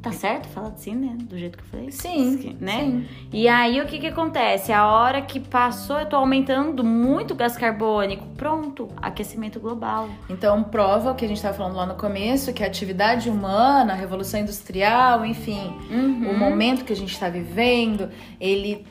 Tá 0.00 0.12
certo 0.12 0.46
falar 0.48 0.68
assim, 0.68 0.94
né? 0.94 1.16
Do 1.22 1.36
jeito 1.36 1.58
que 1.58 1.64
eu 1.64 1.68
falei? 1.68 1.90
Sim, 1.90 2.56
Né? 2.60 2.78
sim. 2.80 3.04
E 3.32 3.48
aí, 3.48 3.80
o 3.80 3.86
que 3.86 3.98
que 3.98 4.06
acontece? 4.06 4.72
A 4.72 4.86
hora 4.86 5.20
que 5.22 5.40
passou, 5.40 5.98
eu 5.98 6.06
tô 6.06 6.14
aumentando 6.16 6.84
muito 6.84 7.32
o 7.32 7.36
gás 7.36 7.56
carbônico. 7.56 8.24
Pronto, 8.36 8.86
aquecimento 8.96 9.58
global. 9.58 10.08
Então, 10.30 10.62
prova 10.62 11.10
o 11.10 11.14
que 11.16 11.24
a 11.24 11.28
gente 11.28 11.38
estava 11.38 11.56
falando 11.56 11.74
lá 11.74 11.84
no 11.84 11.96
começo, 11.96 12.52
que 12.52 12.62
a 12.62 12.66
atividade 12.68 13.28
humana, 13.28 13.92
a 13.92 13.96
revolução 13.96 14.38
industrial, 14.38 15.26
enfim, 15.26 15.74
Uhum. 15.90 16.30
o 16.30 16.38
momento 16.38 16.84
que 16.84 16.92
a 16.92 16.96
gente 16.96 17.12
está 17.12 17.28
vivendo, 17.28 18.08
ele, 18.40 18.86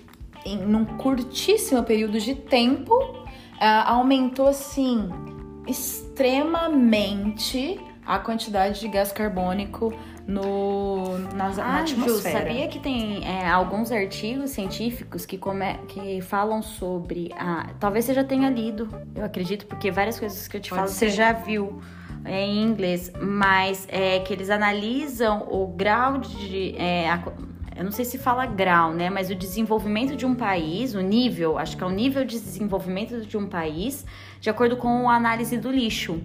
em 0.45 0.57
num 0.57 0.83
curtíssimo 0.83 1.83
período 1.83 2.19
de 2.19 2.35
tempo, 2.35 2.93
ah, 3.61 3.93
aumentou, 3.93 4.49
assim, 4.49 5.09
extremamente 5.65 7.79
a 8.07 8.17
quantidade 8.19 8.79
de 8.79 8.87
gás 8.87 9.11
carbônico 9.11 9.93
no, 10.25 11.17
na, 11.35 11.49
na 11.49 11.79
Ah, 11.79 11.85
Ju, 11.85 11.95
atmosfera. 12.01 12.39
sabia 12.45 12.67
que 12.67 12.79
tem 12.79 13.25
é, 13.27 13.47
alguns 13.49 13.91
artigos 13.91 14.51
científicos 14.51 15.25
que, 15.25 15.37
come, 15.37 15.73
que 15.87 16.21
falam 16.21 16.61
sobre. 16.61 17.31
A, 17.37 17.67
talvez 17.79 18.05
você 18.05 18.13
já 18.13 18.23
tenha 18.23 18.49
lido, 18.49 18.87
eu 19.15 19.25
acredito, 19.25 19.65
porque 19.65 19.91
várias 19.91 20.19
coisas 20.19 20.47
que 20.47 20.57
eu 20.57 20.61
te 20.61 20.69
Pode 20.69 20.79
falo 20.81 20.89
ser. 20.91 21.09
você 21.09 21.15
já 21.15 21.31
viu 21.33 21.81
é, 22.25 22.45
em 22.45 22.63
inglês, 22.63 23.11
mas 23.21 23.87
é 23.89 24.19
que 24.19 24.33
eles 24.33 24.49
analisam 24.49 25.47
o 25.49 25.67
grau 25.67 26.17
de. 26.17 26.75
é, 26.77 27.09
a- 27.09 27.23
eu 27.75 27.83
não 27.83 27.91
sei 27.91 28.05
se 28.05 28.17
fala 28.17 28.43
grau, 28.47 28.91
né? 28.91 29.07
Mas 29.07 29.29
o 29.29 29.35
desenvolvimento 29.35 30.15
de 30.15 30.25
um 30.25 30.33
país, 30.33 30.95
o 30.95 30.99
nível, 31.01 31.59
acho 31.59 31.77
que 31.77 31.83
é 31.83 31.85
o 31.85 31.91
nível 31.91 32.25
de 32.25 32.39
desenvolvimento 32.39 33.21
de 33.21 33.37
um 33.37 33.45
país, 33.47 34.03
de 34.39 34.49
acordo 34.49 34.77
com 34.77 35.09
a 35.09 35.15
análise 35.15 35.57
do 35.57 35.71
lixo. 35.71 36.21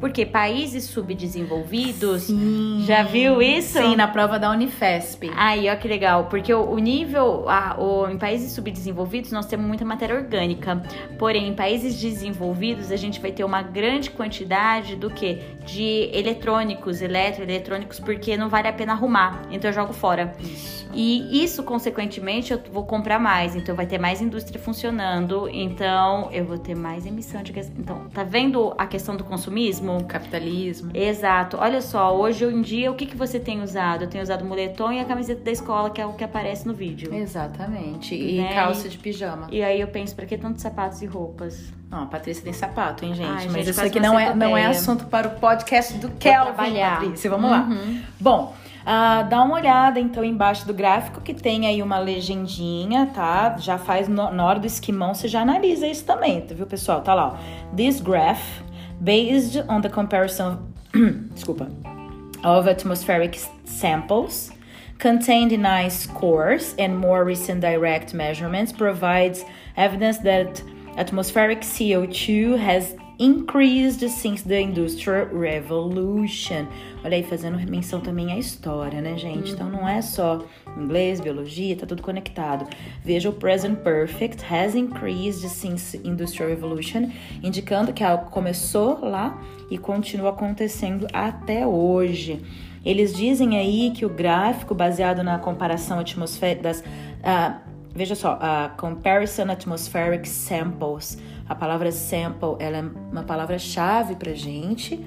Porque 0.00 0.26
países 0.26 0.84
subdesenvolvidos. 0.84 2.24
Sim. 2.24 2.82
Já 2.86 3.02
viu 3.04 3.40
isso? 3.40 3.78
Sim, 3.78 3.94
na 3.96 4.08
prova 4.08 4.38
da 4.38 4.50
Unifesp. 4.50 5.30
Aí, 5.36 5.68
ó 5.70 5.76
que 5.76 5.86
legal, 5.86 6.24
porque 6.26 6.52
o, 6.52 6.62
o 6.68 6.78
nível, 6.78 7.48
a- 7.48 7.76
o- 7.78 8.08
em 8.10 8.18
países 8.18 8.52
subdesenvolvidos 8.52 9.30
nós 9.30 9.46
temos 9.46 9.64
muita 9.66 9.84
matéria 9.84 10.16
orgânica, 10.16 10.82
porém 11.18 11.48
em 11.48 11.54
países 11.54 11.94
desenvolvidos 12.00 12.90
a 12.90 12.96
gente 12.96 13.20
vai 13.20 13.30
ter 13.30 13.44
uma 13.44 13.62
grande 13.62 14.10
quantidade 14.10 14.96
do 14.96 15.10
que? 15.10 15.40
De 15.64 16.10
eletrônicos, 16.12 17.00
eletroeletrônicos, 17.00 18.00
porque 18.00 18.36
não 18.36 18.48
vale 18.48 18.66
a 18.68 18.72
pena 18.72 18.92
arrumar, 18.92 19.42
então 19.50 19.70
eu 19.70 19.74
jogo 19.74 19.92
fora. 19.92 20.34
Isso. 20.40 20.84
E 20.92 21.42
isso, 21.42 21.62
consequentemente, 21.64 22.52
eu 22.52 22.60
vou 22.72 22.84
comprar 22.84 23.18
mais, 23.18 23.56
então 23.56 23.74
vai 23.74 23.86
ter 23.86 23.98
mais 23.98 24.20
indústria 24.20 24.60
funcionando, 24.60 25.48
então 25.52 26.30
eu 26.32 26.44
vou 26.44 26.58
ter 26.58 26.74
mais 26.74 27.04
emissão 27.06 27.42
de. 27.42 27.53
Então, 27.78 28.08
tá 28.12 28.22
vendo 28.24 28.74
a 28.78 28.86
questão 28.86 29.16
do 29.16 29.24
consumismo? 29.24 30.04
Capitalismo. 30.04 30.90
Exato. 30.94 31.56
Olha 31.60 31.80
só, 31.80 32.16
hoje 32.16 32.44
em 32.44 32.62
dia, 32.62 32.90
o 32.90 32.94
que, 32.94 33.06
que 33.06 33.16
você 33.16 33.38
tem 33.38 33.62
usado? 33.62 34.04
Eu 34.04 34.08
tenho 34.08 34.22
usado 34.22 34.42
o 34.42 34.46
moletom 34.46 34.92
e 34.92 35.00
a 35.00 35.04
camiseta 35.04 35.42
da 35.42 35.50
escola, 35.50 35.90
que 35.90 36.00
é 36.00 36.06
o 36.06 36.12
que 36.12 36.24
aparece 36.24 36.66
no 36.66 36.74
vídeo. 36.74 37.12
Exatamente. 37.14 38.14
E 38.14 38.38
Né? 38.38 38.54
calça 38.54 38.88
de 38.88 38.98
pijama. 38.98 39.46
E 39.50 39.62
aí 39.62 39.80
eu 39.80 39.88
penso, 39.88 40.14
pra 40.14 40.26
que 40.26 40.36
tantos 40.36 40.62
sapatos 40.62 41.02
e 41.02 41.06
roupas? 41.06 41.72
Não, 41.90 42.02
a 42.04 42.06
Patrícia 42.06 42.42
tem 42.42 42.52
sapato, 42.52 43.04
hein, 43.04 43.14
gente? 43.14 43.28
Ai, 43.28 43.44
Mas 43.46 43.52
gente, 43.52 43.70
isso 43.70 43.80
aqui 43.84 44.00
não 44.00 44.18
é, 44.18 44.34
não 44.34 44.56
é 44.56 44.66
assunto 44.66 45.06
para 45.06 45.28
o 45.28 45.30
podcast 45.38 45.94
do 45.98 46.10
Kelvin, 46.10 46.52
trabalhar. 46.54 47.00
Patrícia. 47.00 47.30
Vamos 47.30 47.50
lá. 47.50 47.60
Uhum. 47.70 48.00
Bom, 48.18 48.54
ah, 48.86 49.22
dá 49.22 49.42
uma 49.42 49.54
olhada 49.54 49.98
então 49.98 50.24
embaixo 50.24 50.66
do 50.66 50.74
gráfico 50.74 51.20
que 51.20 51.32
tem 51.32 51.66
aí 51.66 51.82
uma 51.82 51.98
legendinha, 51.98 53.06
tá? 53.06 53.56
Já 53.58 53.78
faz 53.78 54.08
no, 54.08 54.30
na 54.30 54.44
hora 54.44 54.58
do 54.58 54.66
esquimão, 54.66 55.14
você 55.14 55.28
já 55.28 55.40
analisa 55.40 55.86
isso 55.86 56.04
também, 56.04 56.40
tá, 56.42 56.54
viu, 56.54 56.66
pessoal? 56.66 57.00
Tá 57.00 57.14
lá, 57.14 57.28
ó. 57.28 57.74
This 57.76 58.00
graph, 58.00 58.62
based 59.00 59.64
on 59.68 59.80
the 59.80 59.88
comparison, 59.88 60.58
desculpa, 61.34 61.68
of 62.44 62.68
atmospheric 62.68 63.40
samples 63.64 64.50
contained 64.98 65.52
in 65.52 65.66
ice 65.66 66.06
cores 66.06 66.74
and 66.78 66.96
more 66.96 67.24
recent 67.24 67.60
direct 67.60 68.14
measurements 68.14 68.72
provides 68.72 69.44
evidence 69.76 70.18
that 70.18 70.62
atmospheric 70.96 71.62
CO2 71.62 72.58
has 72.58 72.94
increased 73.18 74.00
since 74.08 74.42
the 74.42 74.58
Industrial 74.58 75.26
Revolution. 75.26 76.68
Olha 77.04 77.18
aí, 77.18 77.22
fazendo 77.22 77.58
menção 77.70 78.00
também 78.00 78.32
à 78.32 78.38
história, 78.38 78.98
né, 79.02 79.18
gente? 79.18 79.52
Então 79.52 79.68
não 79.68 79.86
é 79.86 80.00
só 80.00 80.42
inglês, 80.74 81.20
biologia, 81.20 81.76
tá 81.76 81.84
tudo 81.84 82.02
conectado. 82.02 82.66
Veja 83.04 83.28
o 83.28 83.32
present 83.34 83.76
perfect 83.80 84.42
has 84.50 84.74
increased 84.74 85.46
since 85.50 86.00
Industrial 86.02 86.48
Revolution, 86.48 87.10
indicando 87.42 87.92
que 87.92 88.02
algo 88.02 88.30
começou 88.30 89.04
lá 89.04 89.38
e 89.70 89.76
continua 89.76 90.30
acontecendo 90.30 91.06
até 91.12 91.66
hoje. 91.66 92.42
Eles 92.82 93.12
dizem 93.12 93.58
aí 93.58 93.90
que 93.90 94.06
o 94.06 94.08
gráfico 94.08 94.74
baseado 94.74 95.22
na 95.22 95.38
comparação 95.38 95.98
atmosférica 95.98 96.62
das. 96.62 96.82
ah, 97.22 97.58
veja 97.94 98.14
só, 98.14 98.38
a 98.40 98.70
comparison 98.78 99.50
atmospheric 99.50 100.26
samples. 100.26 101.18
A 101.46 101.54
palavra 101.54 101.92
sample 101.92 102.56
ela 102.58 102.78
é 102.78 102.82
uma 103.12 103.24
palavra-chave 103.24 104.16
pra 104.16 104.32
gente 104.32 105.04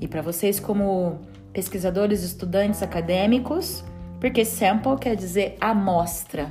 e 0.00 0.08
para 0.08 0.22
vocês 0.22 0.58
como 0.58 1.20
pesquisadores, 1.54 2.22
estudantes 2.22 2.82
acadêmicos, 2.82 3.82
porque 4.20 4.44
sample 4.44 4.98
quer 5.00 5.14
dizer 5.14 5.56
amostra. 5.60 6.50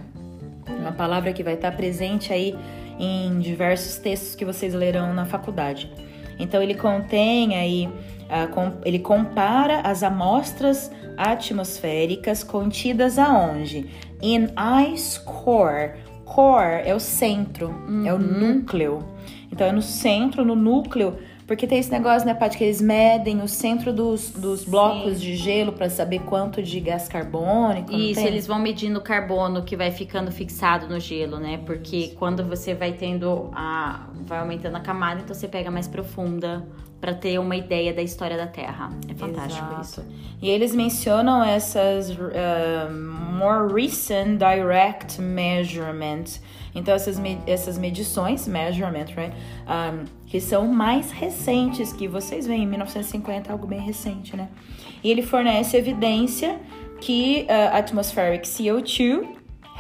Uma 0.80 0.94
palavra 0.94 1.34
que 1.34 1.44
vai 1.44 1.56
estar 1.56 1.72
presente 1.74 2.32
aí 2.32 2.56
em 2.98 3.38
diversos 3.40 3.98
textos 3.98 4.34
que 4.34 4.46
vocês 4.46 4.74
lerão 4.74 5.14
na 5.14 5.26
faculdade. 5.26 5.92
Então 6.40 6.62
ele 6.64 6.74
contém 6.74 7.56
aí, 7.58 7.90
ah, 8.30 8.48
ele 8.86 9.00
compara 9.00 9.82
as 9.82 10.04
amostras 10.04 10.90
atmosféricas 11.18 12.44
contidas 12.44 13.20
aonde? 13.20 13.86
In 14.22 14.48
ice 14.92 15.20
core. 15.20 15.92
Core 16.26 16.88
é 16.88 16.96
o 16.96 17.00
centro, 17.00 17.76
é 18.06 18.14
o 18.14 18.18
núcleo. 18.18 19.06
Então 19.52 19.68
é 19.68 19.72
no 19.72 19.82
centro, 19.82 20.44
no 20.44 20.56
núcleo, 20.56 21.18
porque 21.46 21.68
tem 21.68 21.80
esse 21.80 21.92
negócio, 21.92 22.26
né, 22.26 22.34
Paty, 22.34 22.58
que 22.58 22.64
eles 22.64 22.82
medem 22.82 23.42
o 23.42 23.48
centro 23.48 23.92
dos, 23.92 24.32
dos 24.32 24.64
blocos 24.64 25.20
de 25.20 25.36
gelo 25.36 25.74
para 25.74 25.90
saber 25.90 26.20
quanto 26.20 26.64
de 26.64 26.80
gás 26.80 27.08
carbônico. 27.08 27.92
Isso, 27.92 28.22
tem? 28.22 28.28
eles 28.28 28.48
vão 28.48 28.60
medindo 28.60 29.00
o 29.00 29.02
carbono 29.02 29.64
que 29.64 29.76
vai 29.76 29.92
ficando 29.92 30.32
fixado 30.32 30.88
no 30.88 31.00
gelo, 31.00 31.38
né? 31.38 31.60
Porque 31.66 32.14
quando 32.18 32.44
você 32.46 32.74
vai 32.74 32.94
tendo 32.94 33.50
a. 33.54 34.08
vai 34.26 34.40
aumentando 34.40 34.78
a 34.78 34.80
camada, 34.80 35.22
então 35.22 35.36
você 35.36 35.48
pega 35.48 35.70
mais 35.70 35.88
profunda 35.88 36.66
pra 37.04 37.14
ter 37.14 37.38
uma 37.38 37.58
ideia 37.58 37.94
da 37.94 38.02
história 38.02 38.38
da 38.38 38.48
Terra. 38.48 38.90
É 39.10 39.14
fantástico 39.14 39.66
Exato. 39.66 39.82
isso. 39.82 40.06
E 40.42 40.50
eles 40.50 40.74
mencionam 40.74 41.44
essas 41.44 42.10
uh, 42.10 42.90
more 42.90 43.74
recent 43.74 44.38
direct 44.38 45.22
measurements. 45.22 46.42
Então 46.76 46.94
essas, 46.94 47.20
me- 47.20 47.40
essas 47.46 47.78
medições, 47.78 48.48
measurement, 48.48 49.06
right? 49.16 49.34
Um, 49.68 50.06
que 50.26 50.40
são 50.42 50.68
mais 50.68 51.12
recentes, 51.12 51.94
que 51.94 52.08
vocês 52.08 52.48
veem 52.48 52.64
em 52.64 52.68
1950, 52.68 53.52
algo 53.52 53.68
bem 53.68 53.80
recente, 53.80 54.36
né? 54.36 54.50
E 55.04 55.12
ele 55.12 55.22
fornece 55.22 55.78
evidência 55.78 56.60
que 57.00 57.46
uh, 57.50 57.76
atmospheric 57.78 58.48
CO2 58.48 59.28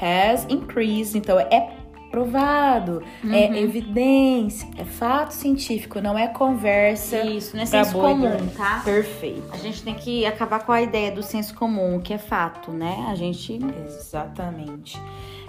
has 0.02 0.46
increased. 0.50 1.18
Então 1.18 1.40
é 1.40 1.70
provado, 2.12 3.02
é 3.28 3.60
evidência, 3.60 4.68
é 4.78 4.86
fato 4.86 5.32
científico, 5.32 6.00
não 6.00 6.16
é 6.16 6.28
conversa. 6.28 7.18
Isso, 7.24 7.56
não 7.56 7.64
é 7.64 7.66
senso 7.66 7.94
comum, 7.94 8.48
tá? 8.56 8.82
Perfeito. 8.86 9.42
A 9.52 9.58
gente 9.58 9.82
tem 9.82 9.96
que 9.96 10.24
acabar 10.24 10.60
com 10.64 10.72
a 10.72 10.80
ideia 10.80 11.12
do 11.12 11.24
senso 11.24 11.56
comum, 11.56 12.00
que 12.00 12.14
é 12.14 12.20
fato, 12.20 12.70
né? 12.72 13.08
A 13.10 13.16
gente. 13.16 13.60
Exatamente. 13.88 15.02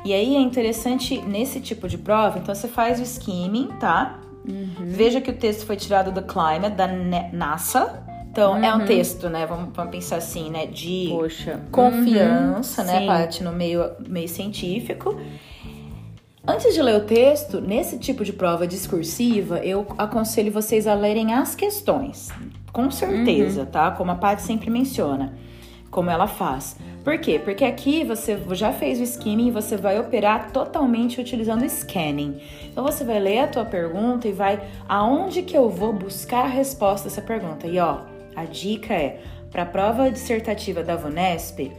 E 0.05 0.13
aí 0.13 0.37
é 0.37 0.41
interessante 0.41 1.19
nesse 1.23 1.61
tipo 1.61 1.89
de 1.89 1.97
prova, 1.97 2.39
então 2.39 2.55
você 2.55 2.69
faz 2.69 3.01
o 3.01 3.03
skimming, 3.03 3.69
tá? 3.81 4.21
Veja 4.81 5.21
que 5.23 5.31
o 5.31 5.35
texto 5.35 5.65
foi 5.65 5.77
tirado 5.77 6.13
do 6.13 6.21
Climate, 6.23 6.75
da 6.77 6.87
NASA. 6.87 8.03
Então, 8.31 8.57
é 8.63 8.75
um 8.75 8.85
texto, 8.85 9.29
né? 9.31 9.47
Vamos, 9.47 9.71
vamos 9.73 9.93
pensar 9.93 10.17
assim, 10.17 10.51
né? 10.51 10.67
De 10.67 11.07
Poxa. 11.09 11.63
confiança, 11.71 12.83
Uhum, 12.83 12.87
né, 12.89 13.01
sim. 13.01 13.07
Paty, 13.07 13.45
no 13.45 13.53
meio, 13.53 13.91
meio 14.07 14.29
científico. 14.29 15.17
Antes 16.47 16.75
de 16.75 16.83
ler 16.83 16.97
o 16.97 17.05
texto, 17.07 17.61
nesse 17.61 17.97
tipo 17.99 18.23
de 18.25 18.33
prova 18.33 18.67
discursiva, 18.67 19.59
eu 19.61 19.87
aconselho 19.97 20.53
vocês 20.53 20.87
a 20.87 20.93
lerem 20.95 21.33
as 21.33 21.55
questões. 21.55 22.31
Com 22.73 22.91
certeza, 22.91 23.61
Uhum. 23.61 23.67
tá? 23.67 23.91
Como 23.93 24.11
a 24.11 24.17
Paty 24.17 24.43
sempre 24.43 24.69
menciona, 24.69 25.33
como 25.95 26.11
ela 26.11 26.27
faz. 26.27 26.77
Por 27.05 27.17
quê? 27.19 27.41
Porque 27.43 27.65
aqui 27.65 28.03
você 28.03 28.37
já 28.51 28.73
fez 28.73 28.99
o 28.99 29.05
skimming 29.05 29.47
e 29.47 29.51
você 29.53 29.77
vai 29.77 30.01
operar 30.01 30.51
totalmente 30.51 31.21
utilizando 31.21 31.63
o 31.63 31.71
scanning. 31.71 32.41
Então 32.65 32.83
você 32.83 33.05
vai 33.05 33.21
ler 33.21 33.39
a 33.39 33.47
tua 33.47 33.65
pergunta 33.65 34.27
e 34.27 34.33
vai 34.33 34.61
aonde 34.89 35.43
que 35.43 35.57
eu 35.57 35.71
vou 35.71 35.93
buscar 35.93 36.47
a 36.47 36.49
resposta 36.49 37.09
dessa 37.09 37.23
pergunta. 37.23 37.69
E 37.69 37.79
ó, 37.79 38.01
a 38.35 38.45
dica 38.45 38.93
é, 38.93 39.21
para 39.53 39.63
a 39.63 39.67
prova 39.67 40.11
dissertativa 40.11 40.83
da 40.83 40.97
VUNESP, 40.97 41.71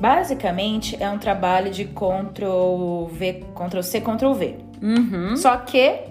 basicamente 0.00 1.00
é 1.00 1.08
um 1.08 1.18
trabalho 1.18 1.70
de 1.70 1.84
Ctrl 1.84 3.06
V, 3.12 3.44
Ctrl 3.54 3.82
C, 3.82 4.00
Ctrl 4.00 4.32
V. 4.32 4.56
Uhum. 4.82 5.36
Só 5.36 5.56
que 5.58 6.10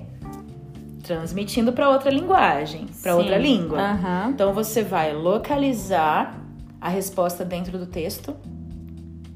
transmitindo 1.03 1.73
para 1.73 1.89
outra 1.89 2.09
linguagem, 2.09 2.85
para 3.01 3.15
outra 3.15 3.37
língua. 3.37 3.79
Aham. 3.79 4.29
Então 4.29 4.53
você 4.53 4.81
vai 4.81 5.11
localizar 5.11 6.38
a 6.81 6.89
resposta 6.89 7.43
dentro 7.43 7.77
do 7.77 7.85
texto. 7.85 8.35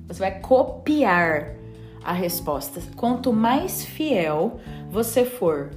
Você 0.07 0.19
vai 0.19 0.39
copiar 0.39 1.55
a 2.03 2.13
resposta. 2.13 2.81
Quanto 2.95 3.31
mais 3.31 3.83
fiel 3.85 4.59
você 4.89 5.25
for 5.25 5.71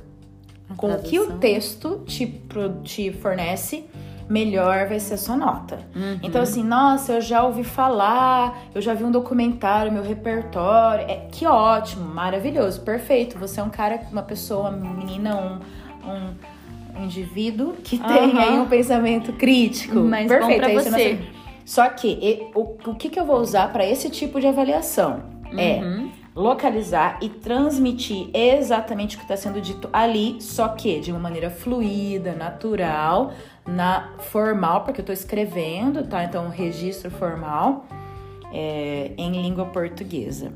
com 0.76 0.92
o 0.92 1.02
que 1.02 1.18
o 1.18 1.38
texto 1.38 2.02
te, 2.06 2.26
pro- 2.26 2.80
te 2.82 3.12
fornece, 3.12 3.85
melhor 4.28 4.88
vai 4.88 4.99
ser 4.99 5.14
a 5.14 5.16
sua 5.16 5.37
nota. 5.37 5.78
Uhum. 5.94 6.18
Então, 6.23 6.42
assim, 6.42 6.64
nossa, 6.64 7.12
eu 7.14 7.20
já 7.20 7.44
ouvi 7.44 7.62
falar, 7.62 8.64
eu 8.75 8.82
já 8.82 8.92
vi 8.92 9.04
um 9.04 9.11
documentário, 9.11 9.92
meu 9.92 10.02
repertório. 10.02 11.06
É, 11.08 11.28
que 11.30 11.46
ótimo, 11.46 12.04
maravilhoso, 12.04 12.80
perfeito. 12.80 13.38
Você 13.38 13.61
é 13.61 13.62
um 13.62 13.70
cara, 13.70 14.00
uma 14.11 14.23
pessoa, 14.23 14.70
uma 14.70 14.92
menina, 14.94 15.37
um, 15.37 15.61
um, 16.11 17.04
indivíduo 17.04 17.75
que 17.85 17.99
tem 17.99 18.32
Aham. 18.32 18.40
aí 18.40 18.58
um 18.58 18.66
pensamento 18.66 19.32
crítico. 19.35 20.00
Mas 20.00 20.26
bom 20.26 20.38
perfeito, 20.38 20.58
pra 20.58 20.66
aí 20.66 20.75
você. 20.75 21.18
Só 21.66 21.88
que 21.90 22.49
o, 22.54 22.76
o 22.90 22.94
que, 22.94 23.11
que 23.11 23.18
eu 23.20 23.26
vou 23.26 23.38
usar 23.40 23.73
para 23.73 23.85
esse 23.85 24.08
tipo 24.08 24.40
de 24.40 24.46
avaliação? 24.46 25.25
É 25.58 25.80
Uhum. 25.82 26.11
localizar 26.35 27.18
e 27.20 27.28
transmitir 27.28 28.28
exatamente 28.32 29.16
o 29.16 29.18
que 29.18 29.25
está 29.25 29.37
sendo 29.37 29.61
dito 29.61 29.88
ali, 29.92 30.37
só 30.40 30.68
que 30.68 31.00
de 31.00 31.11
uma 31.11 31.20
maneira 31.20 31.50
fluida, 31.50 32.35
natural, 32.35 33.32
na 33.66 34.12
formal, 34.18 34.82
porque 34.82 35.00
eu 35.00 35.02
estou 35.02 35.12
escrevendo, 35.14 36.06
tá? 36.06 36.23
Então, 36.25 36.46
um 36.46 36.50
registro 36.50 37.11
formal 37.11 37.87
é, 38.52 39.12
em 39.16 39.42
língua 39.42 39.66
portuguesa. 39.66 40.52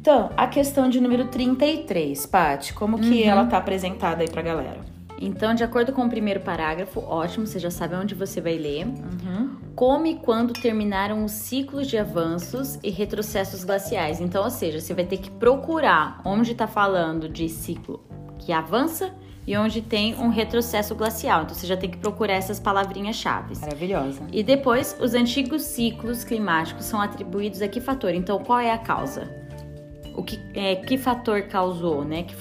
Então, 0.00 0.30
a 0.36 0.46
questão 0.46 0.88
de 0.88 1.00
número 1.00 1.28
33, 1.28 2.26
Paty, 2.26 2.74
como 2.74 2.98
que 2.98 3.22
ela 3.24 3.46
tá 3.46 3.58
apresentada 3.58 4.22
aí 4.22 4.28
pra 4.28 4.42
galera? 4.42 4.91
Então, 5.24 5.54
de 5.54 5.62
acordo 5.62 5.92
com 5.92 6.04
o 6.04 6.08
primeiro 6.08 6.40
parágrafo, 6.40 7.00
ótimo, 7.00 7.46
você 7.46 7.58
já 7.58 7.70
sabe 7.70 7.94
onde 7.94 8.14
você 8.14 8.40
vai 8.40 8.58
ler. 8.58 8.86
Uhum. 8.86 9.56
Como 9.74 10.06
e 10.06 10.16
quando 10.16 10.52
terminaram 10.52 11.24
os 11.24 11.30
ciclos 11.30 11.86
de 11.86 11.96
avanços 11.96 12.78
e 12.82 12.90
retrocessos 12.90 13.62
glaciais. 13.62 14.20
Então, 14.20 14.42
ou 14.42 14.50
seja, 14.50 14.80
você 14.80 14.92
vai 14.92 15.04
ter 15.04 15.18
que 15.18 15.30
procurar 15.30 16.20
onde 16.24 16.52
está 16.52 16.66
falando 16.66 17.28
de 17.28 17.48
ciclo 17.48 18.04
que 18.38 18.52
avança 18.52 19.14
e 19.46 19.56
onde 19.56 19.80
tem 19.80 20.14
um 20.16 20.28
retrocesso 20.28 20.94
glacial. 20.94 21.42
Então, 21.42 21.54
você 21.54 21.66
já 21.66 21.76
tem 21.76 21.90
que 21.90 21.98
procurar 21.98 22.34
essas 22.34 22.58
palavrinhas-chave. 22.58 23.58
Maravilhosa. 23.60 24.22
E 24.32 24.42
depois, 24.42 24.96
os 25.00 25.14
antigos 25.14 25.62
ciclos 25.62 26.24
climáticos 26.24 26.84
são 26.84 27.00
atribuídos 27.00 27.62
a 27.62 27.68
que 27.68 27.80
fator? 27.80 28.14
Então, 28.14 28.38
qual 28.40 28.58
é 28.58 28.72
a 28.72 28.78
causa? 28.78 29.41
O 30.16 30.22
que, 30.22 30.38
é, 30.54 30.76
que 30.76 30.98
fator 30.98 31.42
causou, 31.42 32.04
né? 32.04 32.22
Que, 32.24 32.34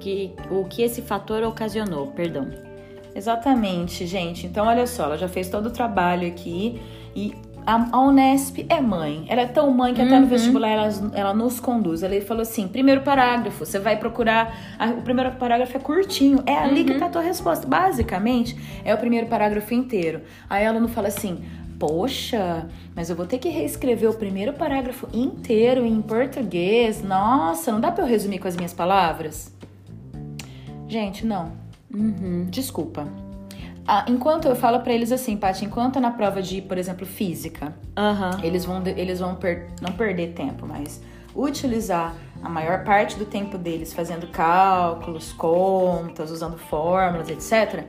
que, 0.00 0.32
o 0.50 0.64
que 0.64 0.82
esse 0.82 1.02
fator 1.02 1.42
ocasionou, 1.42 2.08
perdão. 2.08 2.48
Exatamente, 3.14 4.06
gente. 4.06 4.46
Então, 4.46 4.66
olha 4.66 4.86
só, 4.86 5.04
ela 5.04 5.18
já 5.18 5.28
fez 5.28 5.48
todo 5.48 5.66
o 5.66 5.70
trabalho 5.70 6.26
aqui 6.28 6.80
e 7.16 7.34
a, 7.66 7.88
a 7.92 8.00
Unesp 8.00 8.64
é 8.68 8.80
mãe. 8.80 9.26
Ela 9.28 9.42
é 9.42 9.46
tão 9.46 9.70
mãe 9.70 9.92
que 9.92 10.00
até 10.00 10.12
no 10.16 10.22
Uhum. 10.22 10.26
vestibular 10.28 10.68
ela, 10.68 10.88
ela 11.14 11.34
nos 11.34 11.58
conduz. 11.60 12.02
Ela 12.02 12.18
falou 12.20 12.42
assim: 12.42 12.66
primeiro 12.68 13.00
parágrafo, 13.02 13.66
você 13.66 13.78
vai 13.78 13.96
procurar. 13.98 14.56
a- 14.78 14.86
o 14.90 15.02
primeiro 15.02 15.32
parágrafo 15.32 15.76
é 15.76 15.80
curtinho, 15.80 16.42
é 16.46 16.54
ali 16.56 16.80
Uhum. 16.80 16.86
que 16.86 16.94
tá 16.94 17.06
a 17.06 17.08
tua 17.10 17.22
resposta. 17.22 17.66
Basicamente, 17.66 18.56
é 18.84 18.94
o 18.94 18.98
primeiro 18.98 19.26
parágrafo 19.26 19.74
inteiro. 19.74 20.22
Aí 20.48 20.64
ela 20.64 20.78
não 20.80 20.88
fala 20.88 21.08
assim. 21.08 21.44
Poxa, 21.78 22.68
mas 22.94 23.08
eu 23.08 23.14
vou 23.16 23.24
ter 23.26 23.38
que 23.38 23.48
reescrever 23.48 24.10
o 24.10 24.14
primeiro 24.14 24.52
parágrafo 24.52 25.06
inteiro 25.12 25.84
em 25.86 26.02
português. 26.02 27.02
Nossa, 27.02 27.70
não 27.70 27.80
dá 27.80 27.92
pra 27.92 28.04
eu 28.04 28.08
resumir 28.08 28.38
com 28.40 28.48
as 28.48 28.56
minhas 28.56 28.72
palavras? 28.72 29.54
Gente, 30.88 31.24
não. 31.24 31.52
Desculpa. 32.50 33.06
Ah, 33.86 34.04
enquanto 34.08 34.46
eu 34.48 34.54
falo 34.56 34.80
pra 34.80 34.92
eles 34.92 35.10
assim, 35.12 35.36
Paty, 35.36 35.64
enquanto 35.64 35.98
na 36.00 36.10
prova 36.10 36.42
de, 36.42 36.60
por 36.60 36.76
exemplo, 36.76 37.06
física, 37.06 37.74
Aham. 37.96 38.40
eles 38.42 38.64
vão, 38.64 38.82
eles 38.86 39.18
vão 39.20 39.34
per- 39.36 39.68
não 39.80 39.92
perder 39.92 40.34
tempo, 40.34 40.66
mas 40.66 41.00
utilizar 41.34 42.14
a 42.42 42.48
maior 42.50 42.84
parte 42.84 43.16
do 43.16 43.24
tempo 43.24 43.56
deles 43.56 43.94
fazendo 43.94 44.26
cálculos, 44.26 45.32
contas, 45.32 46.30
usando 46.30 46.58
fórmulas, 46.58 47.30
etc. 47.30 47.84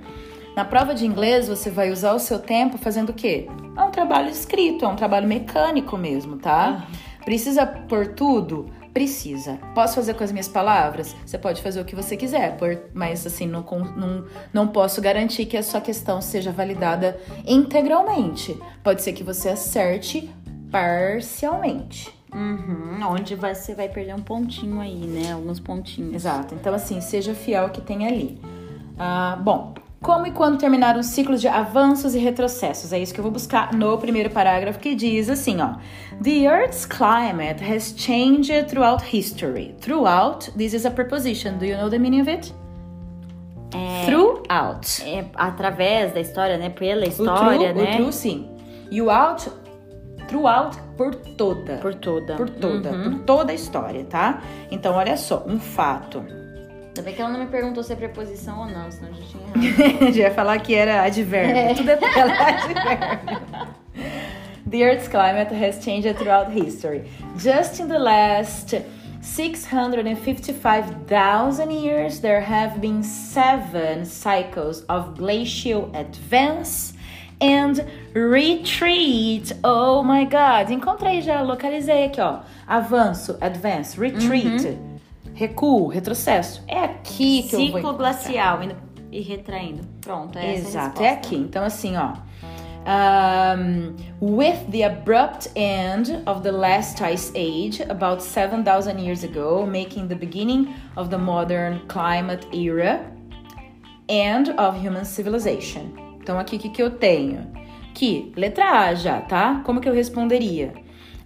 Na 0.55 0.65
prova 0.65 0.93
de 0.93 1.05
inglês, 1.05 1.47
você 1.47 1.69
vai 1.69 1.91
usar 1.91 2.13
o 2.13 2.19
seu 2.19 2.39
tempo 2.39 2.77
fazendo 2.77 3.09
o 3.09 3.13
quê? 3.13 3.47
É 3.77 3.81
um 3.81 3.91
trabalho 3.91 4.29
escrito, 4.29 4.83
é 4.83 4.87
um 4.87 4.95
trabalho 4.95 5.27
mecânico 5.27 5.97
mesmo, 5.97 6.37
tá? 6.37 6.85
Precisa 7.23 7.65
por 7.65 8.07
tudo? 8.07 8.65
Precisa. 8.93 9.57
Posso 9.73 9.95
fazer 9.95 10.15
com 10.15 10.23
as 10.23 10.31
minhas 10.31 10.47
palavras? 10.47 11.15
Você 11.25 11.37
pode 11.37 11.61
fazer 11.61 11.79
o 11.79 11.85
que 11.85 11.95
você 11.95 12.17
quiser, 12.17 12.57
por- 12.57 12.77
mas 12.93 13.25
assim, 13.25 13.47
não, 13.47 13.63
não, 13.95 14.25
não 14.51 14.67
posso 14.67 14.99
garantir 15.01 15.45
que 15.45 15.55
a 15.55 15.63
sua 15.63 15.79
questão 15.79 16.21
seja 16.21 16.51
validada 16.51 17.17
integralmente. 17.45 18.57
Pode 18.83 19.01
ser 19.01 19.13
que 19.13 19.23
você 19.23 19.49
acerte 19.49 20.29
parcialmente. 20.71 22.13
Uhum, 22.33 22.99
onde 23.11 23.35
você 23.35 23.73
vai 23.73 23.87
perder 23.89 24.13
um 24.15 24.21
pontinho 24.21 24.79
aí, 24.81 24.95
né? 25.05 25.31
Alguns 25.33 25.59
pontinhos. 25.59 26.13
Exato. 26.15 26.53
Então, 26.55 26.73
assim, 26.73 26.99
seja 26.99 27.33
fiel 27.33 27.63
ao 27.63 27.69
que 27.69 27.81
tem 27.81 28.05
ali. 28.07 28.41
Ah, 28.97 29.37
bom, 29.41 29.73
como 30.01 30.25
e 30.27 30.31
quando 30.31 30.57
terminaram 30.57 30.99
os 30.99 31.07
ciclos 31.07 31.41
de 31.41 31.47
avanços 31.47 32.15
e 32.15 32.19
retrocessos? 32.19 32.93
É 32.93 32.99
isso 32.99 33.13
que 33.13 33.19
eu 33.19 33.23
vou 33.23 33.31
buscar 33.31 33.73
no 33.73 33.97
primeiro 33.97 34.29
parágrafo 34.29 34.79
que 34.79 34.95
diz 34.95 35.29
assim, 35.29 35.59
ó. 35.61 35.75
The 36.23 36.45
Earth's 36.45 36.85
climate 36.85 37.63
has 37.63 37.93
changed 37.97 38.67
throughout 38.67 39.03
history. 39.15 39.75
Throughout, 39.81 40.51
this 40.57 40.73
is 40.73 40.85
a 40.85 40.91
preposition. 40.91 41.57
Do 41.57 41.65
you 41.65 41.77
know 41.77 41.89
the 41.89 41.99
meaning 41.99 42.21
of 42.21 42.29
it? 42.29 42.53
Throughout. 44.05 45.03
É, 45.05 45.25
através 45.35 46.13
da 46.13 46.19
história, 46.19 46.57
né? 46.57 46.69
Pela 46.69 47.05
O 47.05 47.09
história, 47.09 47.73
through, 47.73 47.83
né? 47.83 47.91
o 47.91 47.95
through, 47.97 48.11
sim. 48.13 48.49
E 48.91 49.01
o 49.01 49.09
out, 49.11 49.49
throughout, 50.27 50.77
por 50.97 51.13
toda. 51.15 51.77
Por 51.77 51.93
toda. 51.95 52.35
Por 52.35 52.49
toda, 52.49 52.89
Uhum. 52.89 53.03
por 53.03 53.19
toda 53.25 53.51
a 53.51 53.55
história, 53.55 54.03
tá? 54.05 54.41
Então, 54.71 54.95
olha 54.95 55.15
só, 55.17 55.43
um 55.47 55.59
fato. 55.59 56.23
Ainda 56.99 57.03
bem 57.03 57.15
que 57.15 57.21
ela 57.21 57.31
não 57.31 57.39
me 57.39 57.45
perguntou 57.45 57.81
se 57.81 57.93
é 57.93 57.95
preposição 57.95 58.59
ou 58.59 58.65
não, 58.65 58.91
senão 58.91 59.07
eu 59.09 59.15
já 59.15 59.21
tinha 59.23 59.43
errado. 59.95 60.11
Já 60.13 60.23
ia 60.23 60.31
falar 60.31 60.59
que 60.59 60.75
era 60.75 61.03
advérbio. 61.03 61.75
Tudo 61.77 61.91
é 61.91 61.99
ela 62.19 62.33
é 62.33 62.55
advérbio. 62.55 63.39
The 64.69 64.77
Earth's 64.83 65.07
climate 65.07 65.53
has 65.53 65.81
changed 65.83 66.13
throughout 66.17 66.51
history. 66.51 67.03
Just 67.37 67.79
in 67.79 67.87
the 67.87 67.97
last 67.97 68.75
655,000 69.21 71.71
years, 71.71 72.19
there 72.19 72.41
have 72.41 72.81
been 72.81 73.01
seven 73.01 74.03
cycles 74.05 74.83
of 74.89 75.15
glacial 75.17 75.89
advance 75.95 76.93
and 77.41 77.79
retreat. 78.13 79.53
Oh 79.63 80.03
my 80.03 80.25
god! 80.25 80.69
Encontrei 80.69 81.21
já, 81.21 81.41
localizei 81.41 82.03
aqui, 82.05 82.21
ó. 82.21 82.41
Avanço, 82.67 83.37
advance, 83.41 83.97
retreat. 83.99 84.77
Recuo, 85.39 85.87
retrocesso. 85.87 86.61
É 86.67 86.83
aqui 86.83 87.43
que 87.43 87.55
eu 87.55 87.59
vou 87.59 87.67
Ciclo 87.67 87.79
encontrar. 87.79 88.11
glacial 88.11 88.61
indo 88.61 88.75
e 89.09 89.21
retraindo. 89.21 89.87
Pronto, 90.01 90.37
é 90.37 90.53
Exato, 90.53 91.01
é 91.01 91.11
aqui. 91.11 91.37
Então, 91.37 91.63
assim, 91.63 91.95
ó. 91.95 92.11
Um, 92.85 93.95
with 94.19 94.69
the 94.69 94.83
abrupt 94.83 95.49
end 95.55 96.11
of 96.25 96.41
the 96.41 96.51
last 96.51 97.01
ice 97.01 97.31
age, 97.35 97.81
about 97.83 98.21
7,000 98.21 98.99
years 98.99 99.23
ago, 99.23 99.65
making 99.65 100.09
the 100.09 100.15
beginning 100.15 100.75
of 100.97 101.09
the 101.09 101.17
modern 101.17 101.79
climate 101.87 102.45
era 102.51 102.99
and 104.09 104.49
of 104.59 104.77
human 104.77 105.05
civilization. 105.05 105.89
Então, 106.21 106.37
aqui 106.37 106.57
o 106.57 106.59
que, 106.59 106.67
que 106.67 106.83
eu 106.83 106.89
tenho? 106.89 107.47
Que, 107.93 108.33
letra 108.35 108.65
A 108.65 108.93
já, 108.93 109.21
tá? 109.21 109.61
Como 109.65 109.79
que 109.79 109.87
eu 109.87 109.93
responderia? 109.93 110.73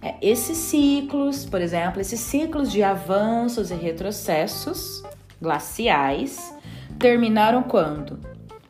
É, 0.04 0.16
esses 0.20 0.58
ciclos, 0.58 1.46
por 1.46 1.62
exemplo, 1.62 1.98
esses 1.98 2.20
ciclos 2.20 2.70
de 2.70 2.82
avanços 2.82 3.70
e 3.70 3.74
retrocessos 3.74 5.02
glaciais 5.40 6.54
terminaram 6.98 7.62
quando? 7.62 8.20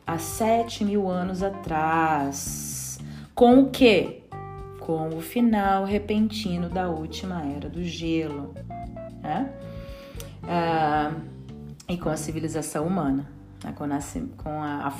Há 0.07 0.17
7 0.17 0.85
mil 0.85 1.09
anos 1.09 1.43
atrás. 1.43 2.99
Com 3.33 3.59
o 3.59 3.69
quê? 3.69 4.21
Com 4.79 5.09
o 5.09 5.19
final 5.19 5.83
repentino 5.83 6.69
da 6.69 6.87
última 6.89 7.43
era 7.43 7.67
do 7.67 7.83
gelo. 7.83 8.53
Né? 9.21 9.51
Ah, 10.43 11.11
e 11.89 11.97
com 11.97 12.07
a 12.07 12.15
civilização 12.15 12.87
humana. 12.87 13.27
Né? 13.61 13.73
Com, 13.75 13.83
a, 13.83 13.99
com 14.37 14.63
a, 14.63 14.87
a 14.87 14.91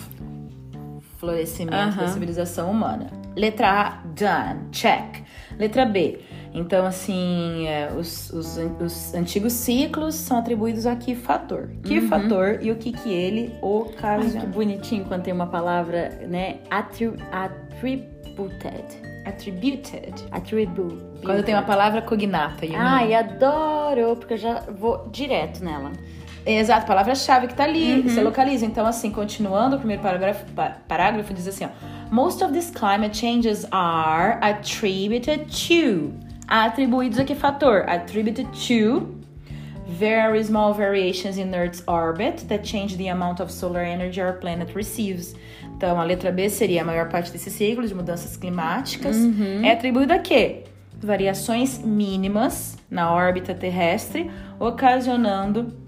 florescimento 1.18 1.98
da 1.98 2.08
civilização 2.08 2.70
humana. 2.72 3.12
Letra 3.36 3.70
A, 3.70 3.90
done, 4.06 4.70
check. 4.72 5.24
Letra 5.58 5.86
B. 5.86 6.20
Então, 6.54 6.86
assim, 6.86 7.68
é, 7.68 7.92
os, 7.92 8.30
os, 8.30 8.58
os, 8.80 9.14
antigos 9.14 9.52
ciclos 9.54 10.16
são 10.16 10.38
atribuídos 10.38 10.86
a 10.86 10.96
que 10.96 11.14
fator? 11.14 11.70
Que 11.84 12.00
uhum. 12.00 12.08
fator 12.08 12.60
e 12.62 12.72
o 12.72 12.78
que 12.78 12.94
que 12.94 13.12
ele 13.12 13.54
ocasiona? 13.62 14.40
que 14.40 14.48
bonitinho 14.48 15.04
quando 15.06 15.24
tem 15.24 15.34
uma 15.34 15.48
palavra, 15.48 16.10
né? 16.28 16.60
Attri 16.70 17.14
attributed. 17.32 18.86
Attributed. 19.26 20.14
Attributed. 20.32 21.26
Quando 21.26 21.44
tem 21.44 21.56
uma 21.56 21.64
palavra 21.64 22.02
cognata. 22.02 22.66
Ai, 22.78 23.14
adoro, 23.14 24.16
porque 24.16 24.36
eu 24.36 24.38
já 24.38 24.60
vou 24.62 25.10
direto 25.10 25.64
nela. 25.64 25.92
Exato, 26.46 26.86
palavra-chave 26.86 27.48
que 27.48 27.56
tá 27.56 27.64
ali, 27.64 28.02
uhum. 28.02 28.10
você 28.10 28.22
localiza. 28.22 28.66
Então, 28.66 28.86
assim, 28.86 29.10
continuando 29.10 29.78
o 29.78 29.80
primeiro 29.80 30.02
parágrafo, 30.02 30.46
parágrafo 30.88 31.34
diz 31.34 31.48
assim, 31.48 31.66
ó. 31.66 31.70
Most 32.12 32.44
of 32.44 32.54
these 32.54 32.72
climate 32.72 33.18
changes 33.18 33.66
are 33.72 34.38
attributed 34.42 35.48
to. 35.68 36.14
Atribuídos 36.48 37.18
a 37.18 37.24
que 37.24 37.34
fator? 37.34 37.84
Attributed 37.90 38.48
to 38.68 39.16
very 39.88 40.44
small 40.44 40.74
variations 40.74 41.38
in 41.38 41.54
Earth's 41.54 41.84
orbit 41.88 42.48
that 42.48 42.64
change 42.64 42.96
the 42.98 43.10
amount 43.10 43.42
of 43.42 43.52
solar 43.52 43.84
energy 43.84 44.22
our 44.22 44.34
planet 44.34 44.72
receives. 44.76 45.36
Então, 45.76 46.00
a 46.00 46.04
letra 46.04 46.32
B 46.32 46.48
seria 46.48 46.84
a 46.84 46.86
maior 46.86 47.10
parte 47.10 47.32
desse 47.32 47.50
ciclo 47.50 47.88
de 47.88 47.96
mudanças 47.96 48.38
climáticas. 48.38 49.16
Uhum. 49.18 49.66
É 49.66 49.72
atribuído 49.72 50.14
a 50.14 50.20
quê? 50.20 50.64
Variações 51.02 51.80
mínimas 51.80 52.78
na 52.90 53.12
órbita 53.12 53.54
terrestre, 53.54 54.30
ocasionando 54.60 55.85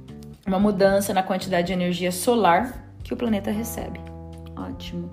uma 0.48 0.60
mudança 0.60 1.14
na 1.14 1.22
quantidade 1.22 1.68
de 1.68 1.74
energia 1.74 2.12
solar 2.12 2.86
que 3.04 3.14
o 3.14 3.18
planeta 3.18 3.52
recebe. 3.52 4.00
Ótimo. 4.56 5.10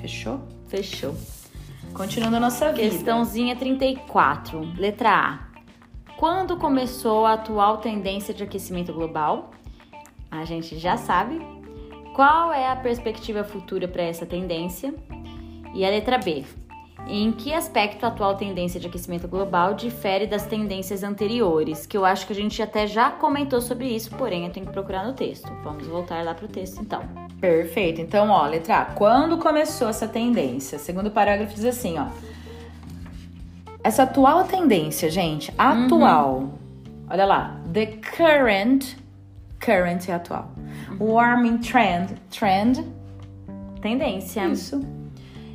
Fechou? 0.00 0.40
Fechou. 0.68 1.14
Continuando 1.92 2.36
a 2.36 2.40
nossa 2.40 2.72
vida. 2.72 2.88
Questãozinha 2.88 3.56
34, 3.56 4.60
letra 4.76 5.10
A. 5.10 5.38
Quando 6.16 6.56
começou 6.56 7.26
a 7.26 7.34
atual 7.34 7.78
tendência 7.78 8.32
de 8.32 8.44
aquecimento 8.44 8.92
global? 8.92 9.50
A 10.30 10.44
gente 10.44 10.78
já 10.78 10.96
sabe. 10.96 11.40
Qual 12.14 12.52
é 12.52 12.70
a 12.70 12.76
perspectiva 12.76 13.42
futura 13.42 13.88
para 13.88 14.02
essa 14.02 14.26
tendência? 14.26 14.94
E 15.74 15.84
a 15.84 15.90
letra 15.90 16.18
B. 16.18 16.44
Em 17.10 17.32
que 17.32 17.54
aspecto 17.54 18.04
a 18.04 18.08
atual 18.08 18.36
tendência 18.36 18.78
de 18.78 18.86
aquecimento 18.86 19.26
global 19.26 19.72
difere 19.72 20.26
das 20.26 20.44
tendências 20.44 21.02
anteriores? 21.02 21.86
Que 21.86 21.96
eu 21.96 22.04
acho 22.04 22.26
que 22.26 22.34
a 22.34 22.36
gente 22.36 22.60
até 22.60 22.86
já 22.86 23.10
comentou 23.10 23.62
sobre 23.62 23.88
isso, 23.88 24.10
porém 24.10 24.44
eu 24.44 24.52
tenho 24.52 24.66
que 24.66 24.72
procurar 24.72 25.06
no 25.06 25.14
texto. 25.14 25.50
Vamos 25.64 25.86
voltar 25.86 26.22
lá 26.22 26.34
para 26.34 26.44
o 26.44 26.48
texto 26.48 26.82
então. 26.82 27.02
Perfeito. 27.40 28.02
Então, 28.02 28.28
ó, 28.28 28.46
letra 28.46 28.80
A. 28.80 28.84
Quando 28.84 29.38
começou 29.38 29.88
essa 29.88 30.06
tendência? 30.06 30.78
Segundo 30.78 31.10
parágrafo 31.10 31.54
diz 31.54 31.64
assim, 31.64 31.98
ó. 31.98 32.08
Essa 33.82 34.02
atual 34.02 34.44
tendência, 34.44 35.08
gente, 35.08 35.50
atual. 35.56 36.40
Uhum. 36.40 36.52
Olha 37.08 37.24
lá. 37.24 37.58
The 37.72 37.86
current. 38.18 38.96
Current 39.58 40.10
é 40.10 40.12
atual. 40.12 40.52
Uhum. 41.00 41.12
Warming 41.14 41.56
trend. 41.58 42.16
Trend. 42.30 42.84
Tendência. 43.80 44.46
Isso 44.48 44.97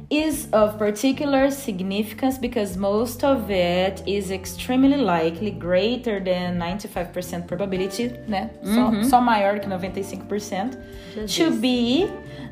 is 0.10 0.48
of 0.52 0.78
particular 0.78 1.50
significance 1.52 2.38
because 2.38 2.78
most 2.78 3.24
of 3.24 3.50
it 3.50 4.04
is 4.06 4.32
extremely 4.32 4.98
likely, 4.98 5.52
greater 5.52 6.20
than 6.20 6.60
95% 6.60 7.48
probability, 7.48 8.10
né? 8.28 8.50
Uhum. 8.64 9.04
Só, 9.04 9.10
só, 9.10 9.22
maior 9.22 9.60
que 9.60 9.68
95%, 9.68 10.78
Jesus. 11.14 11.36
to 11.36 11.52
be 11.60 12.10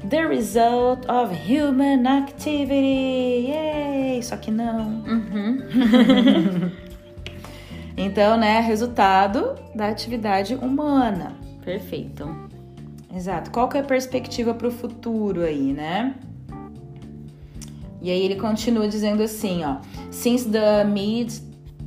the 0.09 0.27
result 0.27 1.05
of 1.09 1.33
human 1.33 2.07
activity. 2.07 3.47
Yay! 3.49 4.21
Só 4.23 4.37
que 4.37 4.51
não. 4.51 5.03
Uhum. 5.05 6.71
então, 7.97 8.37
né, 8.37 8.59
resultado 8.59 9.55
da 9.75 9.89
atividade 9.89 10.55
humana. 10.55 11.33
Perfeito. 11.63 12.49
Exato. 13.13 13.51
Qual 13.51 13.67
que 13.67 13.77
é 13.77 13.81
a 13.81 13.83
perspectiva 13.83 14.53
para 14.53 14.67
o 14.67 14.71
futuro 14.71 15.43
aí, 15.43 15.73
né? 15.73 16.15
E 18.01 18.09
aí 18.09 18.23
ele 18.23 18.35
continua 18.35 18.87
dizendo 18.87 19.21
assim, 19.21 19.63
ó: 19.63 19.77
Since 20.09 20.49
the 20.49 20.83
mid 20.83 21.31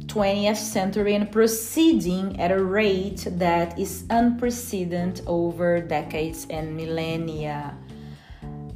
20th 0.06 0.56
century 0.56 1.16
and 1.16 1.26
proceeding 1.26 2.36
at 2.38 2.52
a 2.52 2.62
rate 2.62 3.28
that 3.38 3.78
is 3.78 4.04
unprecedented 4.10 5.22
over 5.26 5.80
decades 5.80 6.46
and 6.50 6.76
millennia. 6.76 7.74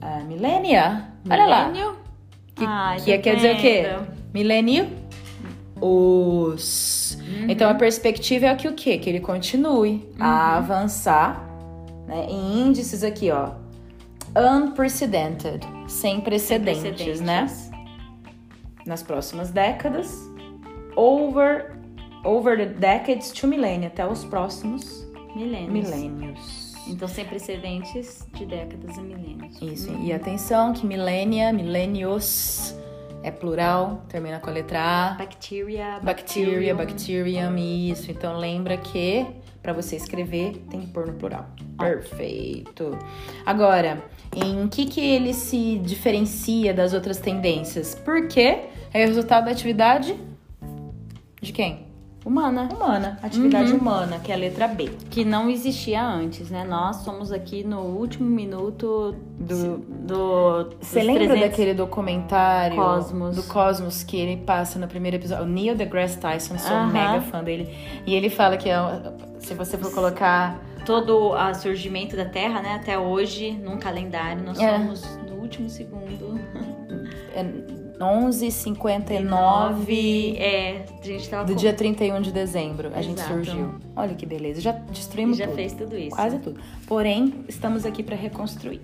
Uh, 0.03 0.25
millennia? 0.27 1.09
Olha 1.31 1.47
lá. 1.47 1.73
Que, 2.55 2.65
Ai, 2.65 3.01
que 3.01 3.19
quer 3.19 3.37
dizer 3.37 3.55
o 3.55 3.59
quê? 3.61 3.87
Milênio? 4.35 4.89
Os. 5.81 7.17
Uhum. 7.21 7.47
Então 7.49 7.71
a 7.71 7.75
perspectiva 7.75 8.47
é 8.47 8.55
que 8.57 8.67
o 8.67 8.75
quê? 8.75 8.99
Que 8.99 9.09
ele 9.09 9.21
continue 9.21 10.09
uhum. 10.19 10.25
a 10.25 10.57
avançar 10.57 11.49
né, 12.07 12.27
em 12.29 12.67
índices 12.67 13.05
aqui, 13.05 13.31
ó 13.31 13.58
unprecedented, 14.39 15.67
sem 15.89 16.21
precedentes, 16.21 16.83
sem 16.83 16.95
precedentes, 16.95 17.21
né? 17.21 17.47
Nas 18.87 19.03
próximas 19.03 19.51
décadas, 19.51 20.17
over 20.97 21.77
over 22.25 22.57
the 22.57 22.67
decades 22.67 23.31
to 23.33 23.47
millennia, 23.47 23.89
até 23.89 24.07
os 24.07 24.25
próximos 24.25 25.07
milênios. 25.35 25.91
milênios. 25.91 26.75
Então, 26.87 27.07
sem 27.07 27.25
precedentes 27.25 28.27
de 28.33 28.47
décadas 28.47 28.99
a 28.99 29.03
milênios. 29.03 29.61
Isso. 29.61 29.91
Uhum. 29.91 30.05
E 30.05 30.13
atenção 30.13 30.73
que 30.73 30.87
milênia, 30.87 31.53
milênios 31.53 32.75
é 33.23 33.31
plural, 33.31 34.05
termina 34.09 34.41
com 34.41 34.49
a 34.49 34.53
letra 34.53 34.81
A. 34.81 35.11
Bacteria, 35.15 36.01
bacteria, 36.03 36.75
bacterium, 36.75 37.57
isso. 37.57 38.11
Então 38.11 38.39
lembra 38.39 38.77
que 38.77 39.27
para 39.63 39.73
você 39.73 39.97
escrever 39.97 40.63
tem 40.71 40.81
que 40.81 40.87
pôr 40.89 41.07
no 41.07 41.15
plural. 41.15 41.47
Perfeito. 41.79 42.99
Agora, 43.45 44.03
em 44.35 44.69
que, 44.69 44.87
que 44.87 45.01
ele 45.01 45.33
se 45.35 45.79
diferencia 45.79 46.73
das 46.73 46.93
outras 46.93 47.19
tendências? 47.19 47.95
Porque 47.95 48.65
é 48.93 49.05
o 49.05 49.07
resultado 49.07 49.47
da 49.47 49.51
atividade 49.51 50.15
de 51.41 51.53
quem? 51.53 51.89
Humana. 52.25 52.69
Humana. 52.71 53.19
Atividade 53.23 53.73
uhum. 53.73 53.79
humana, 53.79 54.19
que 54.19 54.31
é 54.31 54.35
a 54.35 54.39
letra 54.39 54.69
B. 54.69 54.91
Que 55.09 55.25
não 55.25 55.49
existia 55.49 56.05
antes, 56.05 56.51
né? 56.51 56.63
Nós 56.63 56.97
somos 56.97 57.33
aqui 57.33 57.65
no 57.65 57.81
último 57.81 58.29
minuto 58.29 59.15
do. 59.39 59.79
do 59.79 60.71
Você 60.79 61.03
lembra 61.03 61.39
daquele 61.39 61.73
documentário 61.73 62.77
Cosmos. 62.77 63.37
do 63.37 63.43
Cosmos 63.45 64.03
que 64.03 64.19
ele 64.19 64.37
passa 64.37 64.79
no 64.79 64.87
primeiro 64.87 65.17
episódio? 65.17 65.45
O 65.45 65.49
Neil 65.49 65.75
deGrasse 65.75 66.19
Tyson, 66.19 66.59
sou 66.59 66.77
uhum. 66.77 66.89
mega 66.89 67.23
fã 67.23 67.43
dele. 67.43 67.75
E 68.05 68.15
ele 68.15 68.29
fala 68.29 68.59
que 68.59 68.69
é, 68.69 68.77
se 69.49 69.55
você 69.55 69.79
for 69.79 69.91
colocar 69.93 70.61
todo 70.85 71.33
o 71.33 71.55
surgimento 71.55 72.15
da 72.15 72.27
Terra, 72.27 72.61
né, 72.61 72.75
até 72.75 72.99
hoje, 72.99 73.53
num 73.53 73.79
calendário, 73.79 74.45
nós 74.45 74.59
é. 74.59 74.73
somos 74.73 75.17
no 75.27 75.37
último 75.37 75.71
segundo. 75.71 76.39
É 77.35 77.43
11h59 77.99 80.37
é, 80.39 80.85
a 81.01 81.05
gente 81.05 81.27
tava 81.29 81.47
do 81.47 81.55
com... 81.55 81.59
dia 81.59 81.73
31 81.73 82.21
de 82.21 82.31
dezembro. 82.31 82.89
A 82.89 83.01
Exato. 83.01 83.05
gente 83.05 83.23
surgiu. 83.23 83.75
Olha 83.97 84.15
que 84.15 84.25
beleza. 84.25 84.61
Já 84.61 84.71
destruímos 84.73 85.39
já 85.39 85.47
tudo. 85.47 85.57
fez 85.57 85.73
tudo 85.73 85.97
isso. 85.97 86.15
Quase 86.15 86.39
tudo. 86.39 86.61
Porém, 86.87 87.45
estamos 87.49 87.85
aqui 87.85 88.05
para 88.05 88.15
reconstruir. 88.15 88.81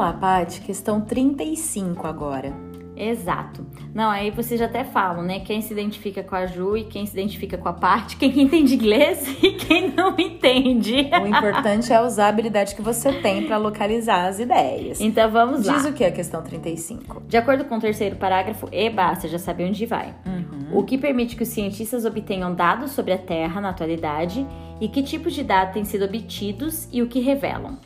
Lá, 0.00 0.12
Paty. 0.12 0.62
Questão 0.62 1.00
35 1.00 2.06
agora. 2.06 2.70
Exato. 2.96 3.66
Não, 3.94 4.10
aí 4.10 4.30
vocês 4.30 4.60
até 4.60 4.84
falam, 4.84 5.22
né? 5.22 5.40
Quem 5.40 5.62
se 5.62 5.72
identifica 5.72 6.22
com 6.22 6.36
a 6.36 6.44
Ju 6.44 6.76
e 6.76 6.84
quem 6.84 7.06
se 7.06 7.12
identifica 7.12 7.56
com 7.56 7.68
a 7.68 7.72
parte, 7.72 8.16
quem 8.18 8.42
entende 8.42 8.74
inglês 8.74 9.26
e 9.42 9.52
quem 9.52 9.90
não 9.90 10.14
entende. 10.18 11.08
O 11.22 11.26
importante 11.26 11.90
é 11.90 12.00
usar 12.02 12.26
a 12.26 12.28
habilidade 12.28 12.74
que 12.74 12.82
você 12.82 13.10
tem 13.12 13.46
para 13.46 13.56
localizar 13.56 14.26
as 14.26 14.38
ideias. 14.38 15.00
Então 15.00 15.30
vamos 15.30 15.64
lá. 15.64 15.76
Diz 15.76 15.86
o 15.86 15.94
que 15.94 16.04
a 16.04 16.12
questão 16.12 16.42
35? 16.42 17.22
De 17.26 17.38
acordo 17.38 17.64
com 17.64 17.76
o 17.76 17.80
terceiro 17.80 18.16
parágrafo, 18.16 18.68
e 18.70 18.90
basta, 18.90 19.26
já 19.28 19.38
sabe 19.38 19.64
onde 19.64 19.86
vai. 19.86 20.14
Uhum. 20.26 20.78
O 20.78 20.84
que 20.84 20.98
permite 20.98 21.36
que 21.36 21.42
os 21.42 21.48
cientistas 21.48 22.04
obtenham 22.04 22.54
dados 22.54 22.90
sobre 22.90 23.14
a 23.14 23.18
Terra 23.18 23.62
na 23.62 23.70
atualidade 23.70 24.46
e 24.78 24.88
que 24.88 25.02
tipos 25.02 25.34
de 25.34 25.42
dados 25.42 25.72
têm 25.72 25.84
sido 25.84 26.04
obtidos 26.04 26.86
e 26.92 27.02
o 27.02 27.06
que 27.06 27.20
revelam. 27.20 27.78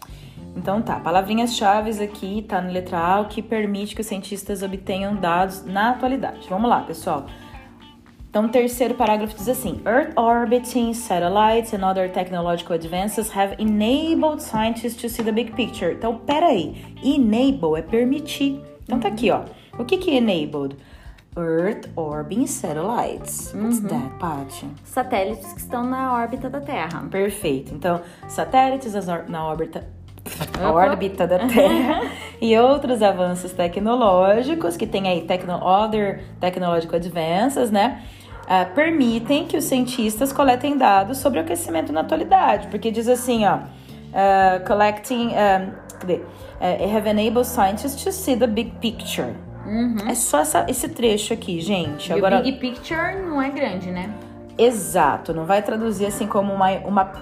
Então 0.57 0.81
tá, 0.81 1.01
palavrinhas-chave 1.01 2.03
aqui, 2.03 2.45
tá 2.49 2.61
no 2.61 2.73
letra 2.73 2.99
A, 2.99 3.21
o 3.21 3.27
que 3.27 3.43
permite 3.43 3.95
que 3.95 4.01
os 4.01 4.07
cientistas 4.07 4.63
obtenham 4.63 5.17
dados 5.17 5.65
na 5.65 5.91
atualidade. 5.91 6.47
Vamos 6.49 6.71
lá, 6.71 6.81
pessoal. 6.81 7.27
Então, 8.35 8.47
o 8.47 8.49
terceiro 8.49 8.95
parágrafo 8.95 9.37
diz 9.37 9.49
assim: 9.49 9.81
Earth 9.87 10.13
orbiting 10.19 10.93
satellites 10.93 11.73
and 11.73 11.89
other 11.89 12.11
technological 12.11 12.75
advances 12.75 13.31
have 13.31 13.55
enabled 13.61 14.43
scientists 14.43 15.01
to 15.01 15.09
see 15.09 15.23
the 15.23 15.31
big 15.31 15.53
picture. 15.53 15.93
Então, 15.93 16.19
peraí, 16.19 16.75
enable 17.01 17.79
é 17.79 17.83
permitir. 17.83 18.61
Então, 18.83 18.99
tá 18.99 19.07
aqui, 19.07 19.31
ó. 19.31 19.45
O 19.79 19.85
que 19.85 19.99
que 19.99 20.11
é 20.11 20.17
enabled? 20.17 20.77
Earth 21.37 21.89
orbiting 21.95 22.49
satellites. 22.49 23.53
What's 23.55 23.81
that, 23.83 24.19
Paty? 24.19 24.67
Satélites 24.83 25.53
que 25.53 25.61
estão 25.61 25.85
na 25.85 26.13
órbita 26.13 26.51
da 26.51 26.61
Terra. 26.61 27.07
Perfeito. 27.09 27.73
Então, 27.73 28.01
satélites 28.27 28.95
na 29.29 29.45
órbita 29.47 29.87
a 30.61 30.73
órbita 30.73 31.27
da 31.27 31.39
Terra 31.47 32.03
e 32.41 32.57
outros 32.59 33.03
avanços 33.03 33.53
tecnológicos 33.53 34.77
que 34.77 34.87
tem 34.87 35.09
aí 35.09 35.23
techno, 35.23 35.55
other 35.55 36.23
technological 36.41 36.97
advances, 36.97 37.71
né? 37.71 38.03
Uh, 38.45 38.75
permitem 38.75 39.47
que 39.47 39.57
os 39.57 39.65
cientistas 39.65 40.33
coletem 40.33 40.77
dados 40.77 41.19
sobre 41.19 41.39
o 41.39 41.43
aquecimento 41.43 41.93
na 41.93 42.01
atualidade, 42.01 42.69
porque 42.69 42.91
diz 42.91 43.09
assim, 43.09 43.47
ó, 43.47 43.57
uh, 43.57 44.67
collecting, 44.67 45.29
um, 45.29 45.73
cadê? 45.99 46.17
Uh, 46.17 46.97
have 46.97 47.09
enabled 47.09 47.47
scientists 47.47 48.03
to 48.03 48.13
see 48.13 48.37
the 48.37 48.47
big 48.47 48.73
picture. 48.81 49.35
Uhum. 49.67 49.97
É 50.07 50.15
só 50.15 50.41
essa, 50.41 50.67
esse 50.69 50.89
trecho 50.91 51.33
aqui, 51.33 51.59
gente. 51.61 52.11
E 52.11 52.13
Agora, 52.13 52.41
o 52.41 52.43
big 52.43 52.59
picture 52.59 53.17
não 53.23 53.41
é 53.41 53.49
grande, 53.49 53.91
né? 53.91 54.11
exato, 54.57 55.35
não 55.35 55.45
vai 55.45 55.63
traduzir 55.63 56.07
assim 56.07 56.27
como 56.27 56.53
uma, 56.53 56.71
uma, 56.79 57.13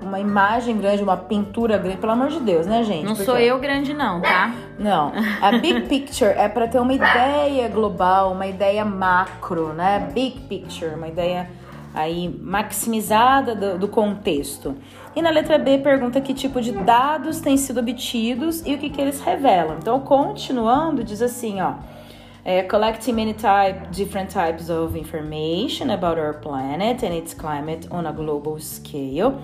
uma 0.00 0.20
imagem 0.20 0.76
grande, 0.78 1.02
uma 1.02 1.16
pintura 1.16 1.76
grande, 1.78 1.96
pelo 1.98 2.12
amor 2.12 2.28
de 2.28 2.40
Deus, 2.40 2.66
né, 2.66 2.82
gente? 2.84 3.04
Não 3.04 3.12
Porque- 3.12 3.24
sou 3.24 3.38
eu 3.38 3.58
grande 3.58 3.92
não, 3.94 4.20
tá? 4.20 4.54
Não, 4.78 5.12
a 5.40 5.52
big 5.52 5.82
picture 5.88 6.30
é 6.30 6.48
para 6.48 6.66
ter 6.68 6.78
uma 6.80 6.92
ideia 6.94 7.68
global, 7.68 8.32
uma 8.32 8.46
ideia 8.46 8.84
macro, 8.84 9.72
né? 9.72 10.10
Big 10.12 10.40
picture, 10.40 10.94
uma 10.94 11.08
ideia 11.08 11.48
aí 11.94 12.28
maximizada 12.40 13.54
do, 13.54 13.78
do 13.78 13.88
contexto. 13.88 14.76
E 15.16 15.22
na 15.22 15.30
letra 15.30 15.58
B 15.58 15.78
pergunta 15.78 16.20
que 16.20 16.32
tipo 16.32 16.60
de 16.60 16.70
dados 16.70 17.40
têm 17.40 17.56
sido 17.56 17.80
obtidos 17.80 18.62
e 18.64 18.74
o 18.74 18.78
que, 18.78 18.88
que 18.88 19.00
eles 19.00 19.20
revelam. 19.20 19.76
Então, 19.78 19.98
continuando, 20.00 21.02
diz 21.02 21.20
assim, 21.22 21.60
ó. 21.60 21.72
É, 22.44 22.62
collecting 22.62 23.12
many 23.12 23.34
type, 23.34 23.88
different 23.90 24.32
types 24.32 24.70
of 24.70 24.96
information 24.98 25.90
about 25.90 26.18
our 26.18 26.34
planet 26.34 27.04
and 27.04 27.14
its 27.14 27.34
climate 27.34 27.86
on 27.90 28.06
a 28.06 28.12
global 28.12 28.58
scale. 28.58 29.34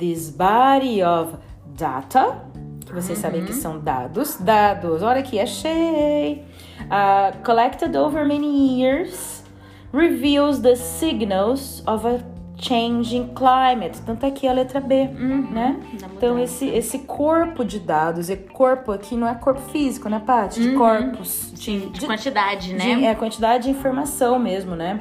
This 0.00 0.30
body 0.30 1.02
of 1.02 1.34
data, 1.76 2.42
que 2.86 2.92
vocês 2.92 3.18
sabem 3.18 3.44
que 3.44 3.52
são 3.52 3.78
dados, 3.78 4.36
dados, 4.40 5.02
olha 5.02 5.20
aqui, 5.20 5.38
achei. 5.38 6.42
Uh, 6.86 7.36
collected 7.44 7.94
over 7.96 8.26
many 8.26 8.80
years, 8.80 9.44
reveals 9.92 10.60
the 10.60 10.74
signals 10.74 11.82
of 11.86 12.06
a 12.06 12.18
changing 12.56 13.28
climate. 13.34 13.98
Então 14.02 14.16
tá 14.16 14.26
aqui 14.28 14.48
a 14.48 14.52
letra 14.52 14.80
B, 14.80 15.04
né? 15.08 15.78
da 16.00 16.06
Então 16.16 16.38
esse, 16.38 16.66
esse 16.68 17.00
corpo 17.00 17.62
de 17.64 17.78
dados, 17.78 18.30
e 18.30 18.36
corpo 18.36 18.92
aqui 18.92 19.14
não 19.16 19.28
é 19.28 19.34
corpo 19.34 19.60
físico, 19.70 20.08
né, 20.08 20.18
Paty? 20.24 20.60
De 20.62 20.72
corpos. 20.74 21.52
De, 21.54 21.80
de 21.80 22.00
de- 22.00 22.06
quantidade, 22.06 22.72
né? 22.74 22.96
de- 22.96 23.04
é 23.04 23.10
a 23.10 23.14
quantidade 23.14 23.64
de 23.64 23.70
informação 23.70 24.38
mesmo, 24.38 24.74
né? 24.74 24.98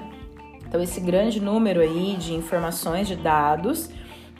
Então, 0.68 0.80
esse 0.82 1.00
grande 1.00 1.40
número 1.42 1.80
aí 1.82 2.16
de 2.20 2.34
informações, 2.36 3.08
de 3.08 3.16
dados, 3.16 3.90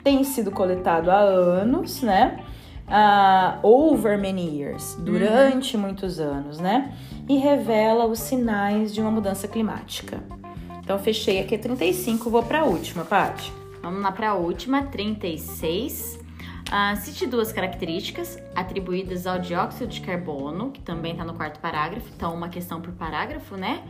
tem 0.02 0.24
sido 0.24 0.50
coletado 0.50 1.10
há 1.10 1.18
anos, 1.18 2.02
né? 2.02 2.44
Ah, 2.86 3.58
over 3.62 4.18
many 4.18 4.58
years, 4.58 4.96
durante 5.00 5.76
muitos 5.76 6.18
anos, 6.18 6.58
né? 6.58 6.92
E 7.28 7.36
revela 7.36 8.06
os 8.06 8.18
sinais 8.18 8.92
de 8.92 9.00
uma 9.00 9.10
mudança 9.10 9.46
climática. 9.46 10.20
Então, 10.82 10.98
fechei 10.98 11.40
aqui 11.40 11.54
a 11.54 11.58
35, 11.58 12.28
vou 12.28 12.42
para 12.42 12.60
a 12.60 12.64
última, 12.64 13.04
Paty. 13.04 13.52
Vamos 13.82 14.02
lá 14.02 14.10
para 14.10 14.30
a 14.30 14.34
última, 14.34 14.82
36. 14.82 16.19
Ah, 16.70 16.94
cite 16.96 17.26
duas 17.26 17.52
características 17.52 18.38
atribuídas 18.54 19.26
ao 19.26 19.38
dióxido 19.40 19.88
de 19.88 20.00
carbono, 20.00 20.70
que 20.70 20.80
também 20.80 21.12
está 21.12 21.24
no 21.24 21.34
quarto 21.34 21.58
parágrafo, 21.58 22.06
então 22.14 22.32
uma 22.32 22.48
questão 22.48 22.80
por 22.80 22.92
parágrafo, 22.92 23.56
né? 23.56 23.82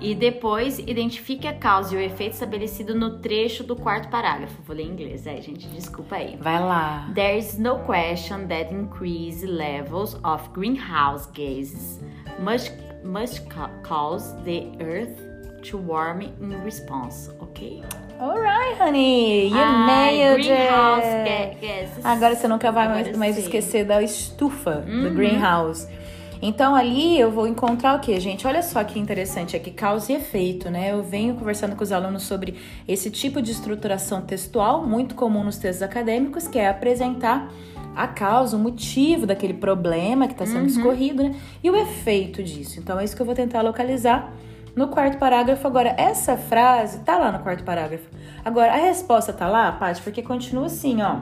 E 0.00 0.14
depois 0.14 0.78
identifique 0.78 1.46
a 1.48 1.54
causa 1.54 1.94
e 1.94 1.96
o 1.96 2.00
efeito 2.00 2.32
estabelecido 2.34 2.94
no 2.94 3.18
trecho 3.20 3.64
do 3.64 3.74
quarto 3.74 4.08
parágrafo. 4.10 4.60
Vou 4.62 4.76
ler 4.76 4.82
em 4.84 4.90
inglês, 4.90 5.26
é, 5.26 5.40
gente, 5.40 5.66
desculpa 5.68 6.16
aí. 6.16 6.36
Vai 6.36 6.60
lá. 6.60 7.10
There 7.14 7.38
is 7.38 7.58
no 7.58 7.78
question 7.80 8.46
that 8.48 8.74
increased 8.74 9.46
levels 9.46 10.14
of 10.22 10.50
greenhouse 10.52 11.26
gases 11.32 11.98
must, 12.38 12.72
must 13.04 13.46
ca- 13.48 13.70
cause 13.82 14.34
the 14.44 14.70
earth 14.84 15.31
to 15.62 15.78
warm 15.78 16.20
in 16.22 16.62
response, 16.64 17.30
ok? 17.40 17.82
Alright, 18.20 18.80
honey. 18.80 19.48
You 19.48 19.56
Ai, 19.56 19.86
nailed 20.16 20.46
greenhouse 20.46 21.06
it. 21.06 21.56
gases. 21.60 22.04
Agora 22.04 22.36
você 22.36 22.46
nunca 22.46 22.70
vai 22.70 22.84
Agora 22.86 23.02
mais, 23.04 23.16
mais 23.16 23.38
esquecer 23.38 23.84
da 23.84 24.02
estufa, 24.02 24.76
do 24.86 25.08
Uhum. 25.08 25.14
greenhouse. 25.14 25.88
Então 26.40 26.74
ali 26.74 27.18
eu 27.18 27.30
vou 27.30 27.46
encontrar 27.46 27.96
o 27.96 28.00
que, 28.00 28.18
gente? 28.18 28.46
Olha 28.46 28.62
só 28.62 28.82
que 28.82 28.98
interessante 28.98 29.54
aqui, 29.56 29.70
causa 29.70 30.12
e 30.12 30.16
efeito, 30.16 30.68
né? 30.70 30.90
Eu 30.92 31.02
venho 31.02 31.34
conversando 31.34 31.76
com 31.76 31.82
os 31.84 31.92
alunos 31.92 32.22
sobre 32.24 32.56
esse 32.86 33.10
tipo 33.10 33.40
de 33.40 33.52
estruturação 33.52 34.22
textual, 34.22 34.84
muito 34.84 35.14
comum 35.14 35.44
nos 35.44 35.56
textos 35.56 35.82
acadêmicos, 35.82 36.48
que 36.48 36.58
é 36.58 36.68
apresentar 36.68 37.48
a 37.94 38.08
causa, 38.08 38.56
o 38.56 38.58
motivo 38.60 39.26
daquele 39.26 39.54
problema 39.54 40.26
que 40.26 40.32
está 40.32 40.46
sendo 40.46 40.66
escorrido, 40.66 41.22
né? 41.22 41.34
E 41.62 41.70
o 41.70 41.76
efeito 41.76 42.42
disso. 42.42 42.80
Então 42.80 42.98
é 42.98 43.04
isso 43.04 43.14
que 43.14 43.22
eu 43.22 43.26
vou 43.26 43.34
tentar 43.36 43.62
localizar 43.62 44.32
no 44.74 44.88
quarto 44.88 45.18
parágrafo. 45.18 45.66
Agora, 45.66 45.94
essa 45.98 46.36
frase 46.36 47.00
tá 47.00 47.18
lá 47.18 47.30
no 47.32 47.40
quarto 47.40 47.64
parágrafo. 47.64 48.08
Agora, 48.44 48.72
a 48.72 48.76
resposta 48.76 49.32
tá 49.32 49.46
lá, 49.48 49.72
Paty, 49.72 50.02
porque 50.02 50.22
continua 50.22 50.66
assim, 50.66 51.00
ó. 51.02 51.20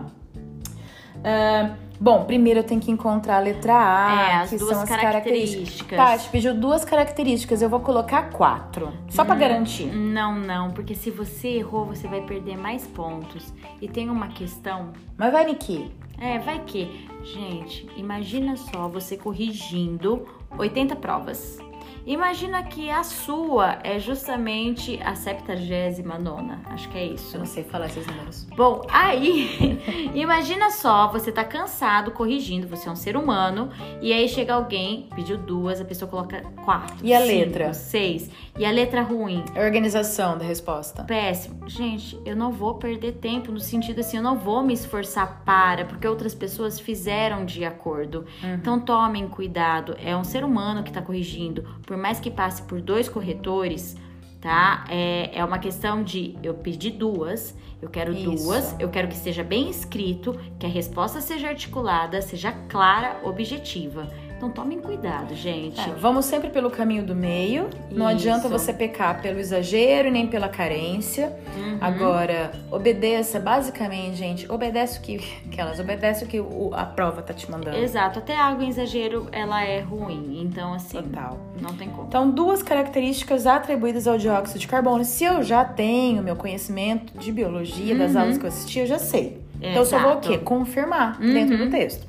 Ah, 1.23 1.75
bom, 2.01 2.25
primeiro 2.25 2.61
eu 2.61 2.65
tenho 2.65 2.81
que 2.81 2.91
encontrar 2.91 3.37
a 3.37 3.41
letra 3.41 3.75
A, 3.75 4.13
É, 4.13 4.35
as 4.37 4.51
que 4.51 4.57
duas 4.57 4.73
são 4.73 4.83
as 4.83 4.89
características. 4.89 5.99
Paty 5.99 6.29
pediu 6.31 6.55
duas 6.55 6.85
características, 6.85 7.61
eu 7.61 7.69
vou 7.69 7.81
colocar 7.81 8.31
quatro, 8.31 8.93
só 9.09 9.25
pra 9.25 9.35
garantir. 9.35 9.87
Não, 9.87 10.35
não, 10.35 10.71
porque 10.71 10.95
se 10.95 11.11
você 11.11 11.49
errou, 11.49 11.85
você 11.85 12.09
vai 12.09 12.23
perder 12.23 12.57
mais 12.57 12.87
pontos. 12.87 13.53
E 13.83 13.89
tem 13.89 14.09
uma 14.09 14.29
questão. 14.29 14.91
Mas 15.17 15.33
vai, 15.33 15.45
Niki. 15.45 15.93
É, 16.19 16.39
vai 16.39 16.61
que. 16.61 17.09
Gente, 17.23 17.87
imagina 17.97 18.57
só 18.57 18.89
você 18.89 19.17
corrigindo 19.17 20.27
80 20.59 20.97
provas. 20.97 21.59
Imagina 22.07 22.63
que 22.63 22.91
a 22.91 23.03
sua 23.03 23.79
é 23.85 23.99
justamente 23.99 24.99
a 25.03 25.15
79 25.15 26.51
Acho 26.67 26.89
que 26.89 26.99
é 26.99 27.07
isso. 27.07 27.37
Eu 27.37 27.41
não 27.41 27.47
sei 27.47 27.65
falar 27.65 27.87
esses 27.87 28.07
números. 28.07 28.47
Bom, 28.57 28.83
aí, 28.89 29.79
imagina 30.15 30.71
só, 30.71 31.09
você 31.11 31.31
tá 31.31 31.45
cansado 31.45 32.11
corrigindo, 32.11 32.67
você 32.67 32.89
é 32.89 32.93
um 32.93 32.97
ser 32.97 33.17
humano, 33.17 33.71
e 34.01 34.13
aí 34.13 34.29
chega 34.29 34.55
alguém, 34.55 35.09
pediu 35.15 35.37
duas, 35.37 35.81
a 35.81 35.85
pessoa 35.85 36.11
coloca 36.11 36.43
quatro. 36.65 36.97
E 37.03 37.13
a 37.13 37.21
cinco, 37.21 37.33
letra? 37.33 37.75
Seis. 37.75 38.31
E 38.61 38.66
a 38.66 38.70
letra 38.70 39.01
ruim? 39.01 39.42
A 39.57 39.61
organização 39.61 40.37
da 40.37 40.44
resposta. 40.44 41.03
Péssimo. 41.05 41.66
Gente, 41.66 42.20
eu 42.27 42.37
não 42.37 42.53
vou 42.53 42.75
perder 42.75 43.12
tempo, 43.12 43.51
no 43.51 43.59
sentido 43.59 44.01
assim, 44.01 44.18
eu 44.18 44.23
não 44.23 44.37
vou 44.37 44.62
me 44.62 44.75
esforçar 44.75 45.42
para, 45.46 45.87
porque 45.87 46.07
outras 46.07 46.35
pessoas 46.35 46.79
fizeram 46.79 47.46
de 47.46 47.64
acordo. 47.64 48.27
Então 48.42 48.79
tomem 48.79 49.27
cuidado, 49.29 49.96
é 49.99 50.14
um 50.14 50.23
ser 50.23 50.44
humano 50.44 50.83
que 50.83 50.92
tá 50.92 51.01
corrigindo. 51.01 51.62
Por 51.87 51.96
mais 51.96 52.20
que 52.20 52.31
passe 52.31 52.61
por 52.64 52.83
dois 52.83 53.09
corretores, 53.09 53.96
tá? 54.42 54.85
É, 54.90 55.38
é 55.38 55.42
uma 55.42 55.59
questão 55.59 56.03
de 56.03 56.37
eu 56.42 56.53
pedi 56.53 56.90
duas, 56.90 57.57
eu 57.81 57.88
quero 57.88 58.12
Isso. 58.12 58.44
duas, 58.44 58.79
eu 58.79 58.90
quero 58.90 59.09
que 59.09 59.16
seja 59.16 59.42
bem 59.42 59.70
escrito, 59.70 60.38
que 60.59 60.66
a 60.66 60.68
resposta 60.68 61.23
seja 61.23 61.49
articulada, 61.49 62.20
seja 62.20 62.53
clara, 62.68 63.23
objetiva. 63.25 64.07
Então 64.40 64.48
tomem 64.48 64.79
cuidado, 64.81 65.35
gente. 65.35 65.79
É, 65.79 65.92
vamos 65.92 66.24
sempre 66.24 66.48
pelo 66.48 66.70
caminho 66.70 67.03
do 67.05 67.14
meio. 67.14 67.68
Não 67.90 68.07
Isso. 68.07 68.16
adianta 68.16 68.48
você 68.48 68.72
pecar 68.72 69.20
pelo 69.20 69.38
exagero 69.38 70.09
e 70.09 70.11
nem 70.11 70.26
pela 70.29 70.48
carência. 70.48 71.31
Uhum. 71.59 71.76
Agora, 71.79 72.50
obedeça, 72.70 73.38
basicamente, 73.38 74.16
gente, 74.16 74.50
obedece 74.50 74.98
o 74.98 75.03
que. 75.03 75.20
Aquelas, 75.53 75.79
obedece 75.79 76.24
o 76.24 76.26
que 76.26 76.40
o- 76.40 76.70
a 76.72 76.85
prova 76.87 77.20
tá 77.20 77.35
te 77.35 77.50
mandando. 77.50 77.76
Exato, 77.76 78.18
até 78.18 78.35
água 78.35 78.64
em 78.64 78.70
exagero 78.70 79.26
ela 79.31 79.62
é 79.62 79.81
ruim. 79.81 80.40
Então, 80.42 80.72
assim, 80.72 81.03
Total. 81.03 81.38
não 81.61 81.74
tem 81.74 81.90
como. 81.90 82.09
Então, 82.09 82.31
duas 82.31 82.62
características 82.62 83.46
atribuídas 83.46 84.07
ao 84.09 84.16
dióxido 84.16 84.59
de 84.59 84.66
carbono. 84.66 85.05
Se 85.05 85.22
eu 85.22 85.42
já 85.42 85.66
tenho 85.66 86.22
meu 86.22 86.35
conhecimento 86.35 87.12
de 87.18 87.31
biologia, 87.31 87.94
das 87.94 88.16
aulas 88.16 88.38
que 88.38 88.44
eu 88.44 88.48
assisti, 88.48 88.79
eu 88.79 88.87
já 88.87 88.98
sei. 88.98 89.38
Então, 89.59 89.72
eu 89.83 89.85
só 89.85 89.98
vou 89.98 90.07
o 90.07 90.12
Exato. 90.12 90.29
quê? 90.31 90.38
Confirmar 90.38 91.20
Uhum. 91.20 91.35
dentro 91.35 91.59
do 91.59 91.68
texto. 91.68 92.09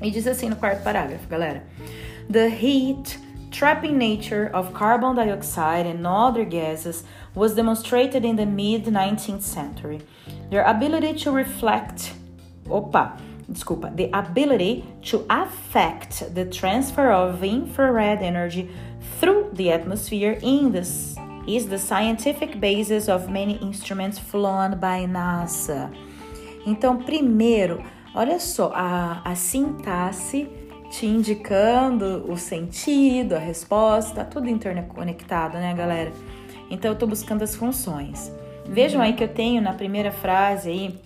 E 0.00 0.10
diz 0.10 0.26
assim 0.26 0.48
no 0.48 0.56
quarto 0.56 0.82
parágrafo, 0.82 1.26
galera. 1.28 1.62
The 2.28 2.48
heat 2.48 3.18
trapping 3.50 3.96
nature 3.96 4.50
of 4.52 4.72
carbon 4.72 5.14
dioxide 5.14 5.86
and 5.86 6.06
other 6.06 6.44
gases 6.44 7.04
was 7.34 7.54
demonstrated 7.54 8.24
in 8.24 8.36
the 8.36 8.46
mid-19th 8.46 9.42
century. 9.42 10.00
Their 10.50 10.64
ability 10.64 11.14
to 11.24 11.30
reflect... 11.32 12.12
Opa! 12.66 13.18
Desculpa. 13.50 13.94
The 13.96 14.10
ability 14.12 14.84
to 15.04 15.24
affect 15.30 16.34
the 16.34 16.44
transfer 16.44 17.10
of 17.10 17.42
infrared 17.42 18.22
energy 18.22 18.70
through 19.18 19.50
the 19.54 19.72
atmosphere 19.72 20.38
in 20.42 20.72
this 20.72 21.16
is 21.48 21.66
the 21.66 21.78
scientific 21.78 22.60
basis 22.60 23.08
of 23.08 23.30
many 23.30 23.56
instruments 23.56 24.18
flown 24.18 24.78
by 24.78 25.06
NASA. 25.06 25.90
Então, 26.66 27.02
primeiro, 27.02 27.82
olha 28.18 28.40
só, 28.40 28.72
a, 28.74 29.20
a 29.24 29.36
sintaxe 29.36 30.50
te 30.90 31.06
indicando 31.06 32.24
o 32.28 32.36
sentido, 32.36 33.36
a 33.36 33.38
resposta, 33.38 34.24
tudo 34.24 34.48
interconectado, 34.48 35.56
né, 35.56 35.72
galera? 35.72 36.10
Então, 36.68 36.90
eu 36.90 36.98
tô 36.98 37.06
buscando 37.06 37.44
as 37.44 37.54
funções. 37.54 38.32
Vejam 38.66 39.00
aí 39.00 39.12
que 39.12 39.22
eu 39.22 39.28
tenho 39.28 39.62
na 39.62 39.72
primeira 39.72 40.10
frase 40.10 40.68
aí, 40.68 41.00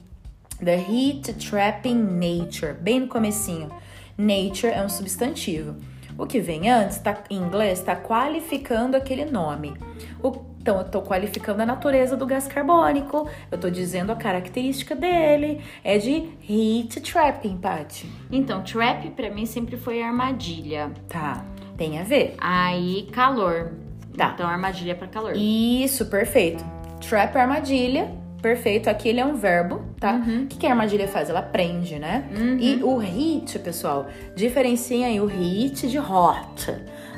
the 0.64 0.74
heat 0.74 1.34
trapping 1.34 1.94
nature, 1.94 2.72
bem 2.72 3.00
no 3.00 3.08
comecinho. 3.08 3.68
Nature 4.16 4.72
é 4.72 4.82
um 4.82 4.88
substantivo. 4.88 5.76
O 6.16 6.26
que 6.26 6.40
vem 6.40 6.70
antes, 6.70 6.96
tá, 6.98 7.24
em 7.28 7.36
inglês, 7.36 7.80
está 7.80 7.94
qualificando 7.94 8.96
aquele 8.96 9.26
nome. 9.26 9.74
O, 10.22 10.30
então, 10.62 10.76
eu 10.76 10.82
estou 10.82 11.02
qualificando 11.02 11.60
a 11.60 11.66
natureza 11.66 12.16
do 12.16 12.24
gás 12.24 12.46
carbônico, 12.46 13.28
eu 13.50 13.56
estou 13.56 13.68
dizendo 13.68 14.12
a 14.12 14.14
característica 14.14 14.94
dele, 14.94 15.60
é 15.82 15.98
de 15.98 16.28
heat 16.48 17.00
trapping, 17.00 17.56
Paty. 17.56 18.08
Então, 18.30 18.62
trap 18.62 19.10
para 19.10 19.28
mim 19.28 19.44
sempre 19.44 19.76
foi 19.76 20.00
armadilha. 20.00 20.92
Tá, 21.08 21.44
tem 21.76 21.98
a 21.98 22.04
ver. 22.04 22.36
Aí, 22.38 23.08
calor. 23.10 23.72
Tá. 24.16 24.30
Então, 24.34 24.48
armadilha 24.48 24.94
para 24.94 25.08
calor. 25.08 25.32
Isso, 25.34 26.06
perfeito. 26.06 26.64
Trap 27.00 27.34
é 27.34 27.40
armadilha, 27.40 28.14
perfeito. 28.40 28.88
Aqui 28.88 29.08
ele 29.08 29.18
é 29.18 29.26
um 29.26 29.34
verbo, 29.34 29.82
tá? 29.98 30.12
Uhum. 30.12 30.44
O 30.44 30.46
que, 30.46 30.58
que 30.58 30.66
a 30.68 30.70
armadilha 30.70 31.08
faz? 31.08 31.28
Ela 31.28 31.42
prende, 31.42 31.98
né? 31.98 32.28
E 32.60 32.80
o 32.84 33.02
heat, 33.02 33.58
pessoal, 33.58 34.06
diferencia 34.36 35.08
aí 35.08 35.20
o 35.20 35.28
heat 35.28 35.88
de 35.88 35.98
hot. 35.98 36.72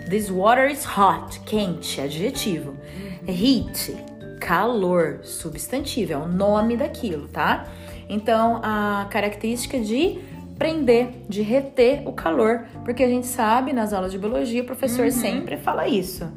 This 0.08 0.30
water 0.30 0.70
is 0.70 0.84
hot, 0.86 1.40
quente, 1.40 2.00
adjetivo. 2.00 2.70
Uhum. 2.70 3.13
Heat, 3.26 3.96
calor, 4.40 5.20
substantivo, 5.22 6.12
é 6.12 6.16
o 6.16 6.28
nome 6.28 6.76
daquilo, 6.76 7.28
tá? 7.28 7.66
Então, 8.08 8.60
a 8.62 9.06
característica 9.10 9.78
de 9.80 10.18
prender, 10.58 11.08
de 11.28 11.42
reter 11.42 12.06
o 12.06 12.12
calor, 12.12 12.66
porque 12.84 13.02
a 13.02 13.08
gente 13.08 13.26
sabe 13.26 13.72
nas 13.72 13.92
aulas 13.92 14.12
de 14.12 14.18
biologia, 14.18 14.62
o 14.62 14.66
professor 14.66 15.10
sempre 15.10 15.56
fala 15.56 15.88
isso. 15.88 16.30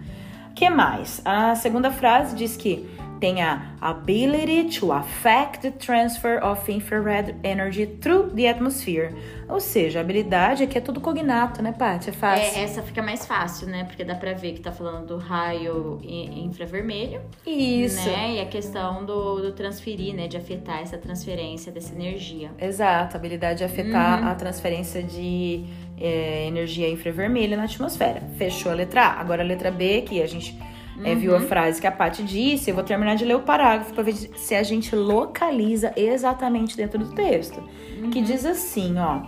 que 0.55 0.69
mais? 0.69 1.21
A 1.23 1.53
segunda 1.55 1.91
frase 1.91 2.35
diz 2.35 2.57
que 2.57 2.89
tem 3.19 3.41
a 3.41 3.73
ability 3.81 4.79
to 4.79 4.91
affect 4.91 5.61
the 5.61 5.71
transfer 5.71 6.39
of 6.43 6.71
infrared 6.71 7.35
energy 7.43 7.85
through 7.85 8.31
the 8.35 8.47
atmosphere. 8.49 9.13
Ou 9.49 9.59
seja, 9.59 9.99
a 9.99 10.01
habilidade 10.01 10.63
aqui 10.63 10.77
é 10.77 10.81
tudo 10.81 10.99
cognato, 10.99 11.61
né, 11.61 11.71
Paty? 11.71 12.09
É 12.09 12.13
fácil. 12.13 12.59
É, 12.59 12.63
essa 12.63 12.81
fica 12.83 13.01
mais 13.01 13.25
fácil, 13.25 13.67
né? 13.67 13.85
Porque 13.85 14.03
dá 14.03 14.13
pra 14.15 14.33
ver 14.33 14.53
que 14.53 14.59
tá 14.59 14.71
falando 14.71 15.07
do 15.07 15.17
raio 15.17 15.99
infravermelho, 16.03 17.21
Isso. 17.45 18.05
né? 18.09 18.35
E 18.35 18.41
a 18.41 18.45
questão 18.45 19.05
do, 19.05 19.41
do 19.41 19.51
transferir, 19.53 20.13
né? 20.13 20.27
De 20.27 20.37
afetar 20.37 20.81
essa 20.81 20.97
transferência 20.97 21.71
dessa 21.71 21.93
energia. 21.93 22.51
Exato, 22.59 23.15
a 23.15 23.19
habilidade 23.19 23.59
de 23.59 23.63
afetar 23.63 24.21
Uhum. 24.21 24.27
a 24.29 24.35
transferência 24.35 25.01
de 25.01 25.63
é, 25.99 26.45
energia 26.47 26.89
infravermelha 26.89 27.55
na 27.55 27.63
atmosfera. 27.63 28.21
Fechou 28.37 28.71
a 28.71 28.75
letra 28.75 29.01
A. 29.05 29.21
Agora 29.21 29.41
a 29.41 29.45
letra 29.45 29.71
B, 29.71 30.01
que 30.01 30.21
a 30.21 30.27
gente 30.27 30.57
é, 31.03 31.15
viu 31.15 31.31
Uhum. 31.31 31.37
a 31.37 31.41
frase 31.41 31.79
que 31.79 31.87
a 31.87 31.91
Paty 31.91 32.23
disse, 32.23 32.69
eu 32.69 32.75
vou 32.75 32.83
terminar 32.83 33.15
de 33.15 33.23
ler 33.25 33.35
o 33.35 33.41
parágrafo 33.41 33.93
para 33.93 34.03
ver 34.03 34.13
se 34.13 34.55
a 34.55 34.63
gente 34.63 34.95
localiza 34.95 35.93
exatamente 35.95 36.75
dentro 36.75 36.97
do 36.99 37.13
texto. 37.13 37.61
Uhum. 38.01 38.09
Que 38.09 38.21
diz 38.21 38.45
assim, 38.45 38.97
ó. 38.97 39.21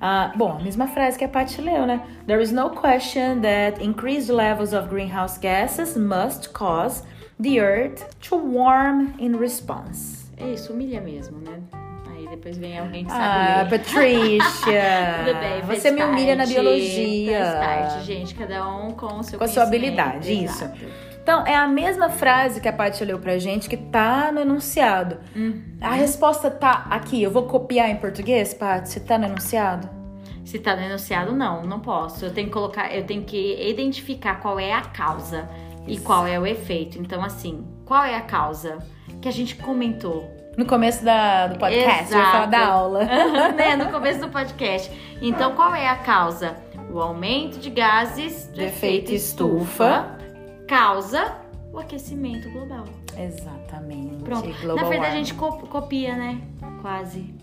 ah, 0.00 0.32
bom, 0.36 0.58
a 0.58 0.62
mesma 0.62 0.86
frase 0.88 1.16
que 1.18 1.24
a 1.24 1.28
Paty 1.28 1.60
leu, 1.62 1.86
né? 1.86 2.00
There 2.26 2.42
is 2.42 2.52
no 2.52 2.70
question 2.70 3.40
that 3.42 3.82
increased 3.82 4.30
levels 4.30 4.72
of 4.72 4.88
greenhouse 4.88 5.38
gases 5.38 5.96
must 5.96 6.50
cause 6.52 7.02
the 7.40 7.58
earth 7.60 8.04
to 8.28 8.36
warm 8.36 9.14
in 9.18 9.36
response. 9.36 10.24
É 10.36 10.52
isso, 10.52 10.72
humilha 10.72 11.00
mesmo, 11.00 11.38
né? 11.38 11.60
Depois 12.36 12.58
vem 12.58 12.78
alguém 12.78 13.04
que 13.04 13.10
sabe 13.12 13.22
Ah, 13.24 13.62
ler. 13.62 13.70
Patrícia! 13.78 15.24
Tudo 15.24 15.38
bem, 15.38 15.60
Você 15.76 15.90
me 15.90 16.02
humilha 16.02 16.34
na 16.34 16.46
biologia. 16.46 17.58
Parte, 17.60 18.04
gente. 18.04 18.34
Cada 18.34 18.66
um 18.68 18.90
com 18.92 19.18
o 19.18 19.22
seu 19.22 19.38
Com 19.38 19.44
a 19.44 19.48
sua 19.48 19.62
habilidade, 19.62 20.32
isso. 20.44 20.64
exato. 20.64 20.78
Então, 21.22 21.46
é 21.46 21.54
a 21.54 21.66
mesma 21.66 22.10
frase 22.10 22.60
que 22.60 22.68
a 22.68 22.72
Paty 22.72 23.02
leu 23.04 23.18
pra 23.18 23.38
gente 23.38 23.68
que 23.68 23.76
tá 23.78 24.30
no 24.30 24.40
enunciado. 24.40 25.16
Uhum. 25.34 25.62
A 25.80 25.92
resposta 25.94 26.50
tá 26.50 26.86
aqui. 26.90 27.22
Eu 27.22 27.30
vou 27.30 27.44
copiar 27.44 27.88
em 27.88 27.96
português, 27.96 28.52
Paty? 28.52 28.88
Você 28.90 29.00
tá 29.00 29.16
no 29.16 29.26
enunciado? 29.26 29.88
Se 30.44 30.58
tá 30.58 30.76
no 30.76 30.82
enunciado, 30.82 31.32
não, 31.32 31.64
não 31.64 31.80
posso. 31.80 32.26
Eu 32.26 32.30
tenho 32.30 32.48
que 32.48 32.52
colocar, 32.52 32.94
eu 32.94 33.04
tenho 33.04 33.22
que 33.22 33.56
identificar 33.70 34.34
qual 34.40 34.58
é 34.60 34.72
a 34.72 34.82
causa 34.82 35.48
e 35.86 35.98
qual 35.98 36.26
é 36.26 36.38
o 36.38 36.44
efeito. 36.46 36.98
Então, 36.98 37.22
assim, 37.24 37.64
qual 37.86 38.04
é 38.04 38.16
a 38.16 38.20
causa? 38.20 38.78
Que 39.22 39.28
a 39.28 39.32
gente 39.32 39.56
comentou. 39.56 40.30
No 40.56 40.64
começo 40.66 41.04
da, 41.04 41.48
do 41.48 41.58
podcast, 41.58 42.12
eu 42.12 42.18
ia 42.18 42.24
falar 42.26 42.46
da 42.46 42.66
aula. 42.66 43.04
né, 43.56 43.74
no 43.76 43.90
começo 43.90 44.20
do 44.20 44.28
podcast. 44.28 44.90
Então, 45.20 45.52
qual 45.54 45.74
é 45.74 45.88
a 45.88 45.96
causa? 45.96 46.56
O 46.92 47.00
aumento 47.00 47.58
de 47.58 47.70
gases 47.70 48.48
De 48.52 48.62
efeito 48.62 49.12
estufa. 49.12 50.16
causa 50.68 51.36
o 51.72 51.78
aquecimento 51.80 52.48
global. 52.50 52.84
Exatamente. 53.18 54.22
Pronto. 54.22 54.48
Global 54.60 54.76
Na 54.76 54.82
verdade, 54.84 54.96
a 54.96 55.00
warming. 55.08 55.24
gente 55.24 55.34
co- 55.34 55.58
copia, 55.66 56.14
né? 56.16 56.40
Quase. 56.80 57.34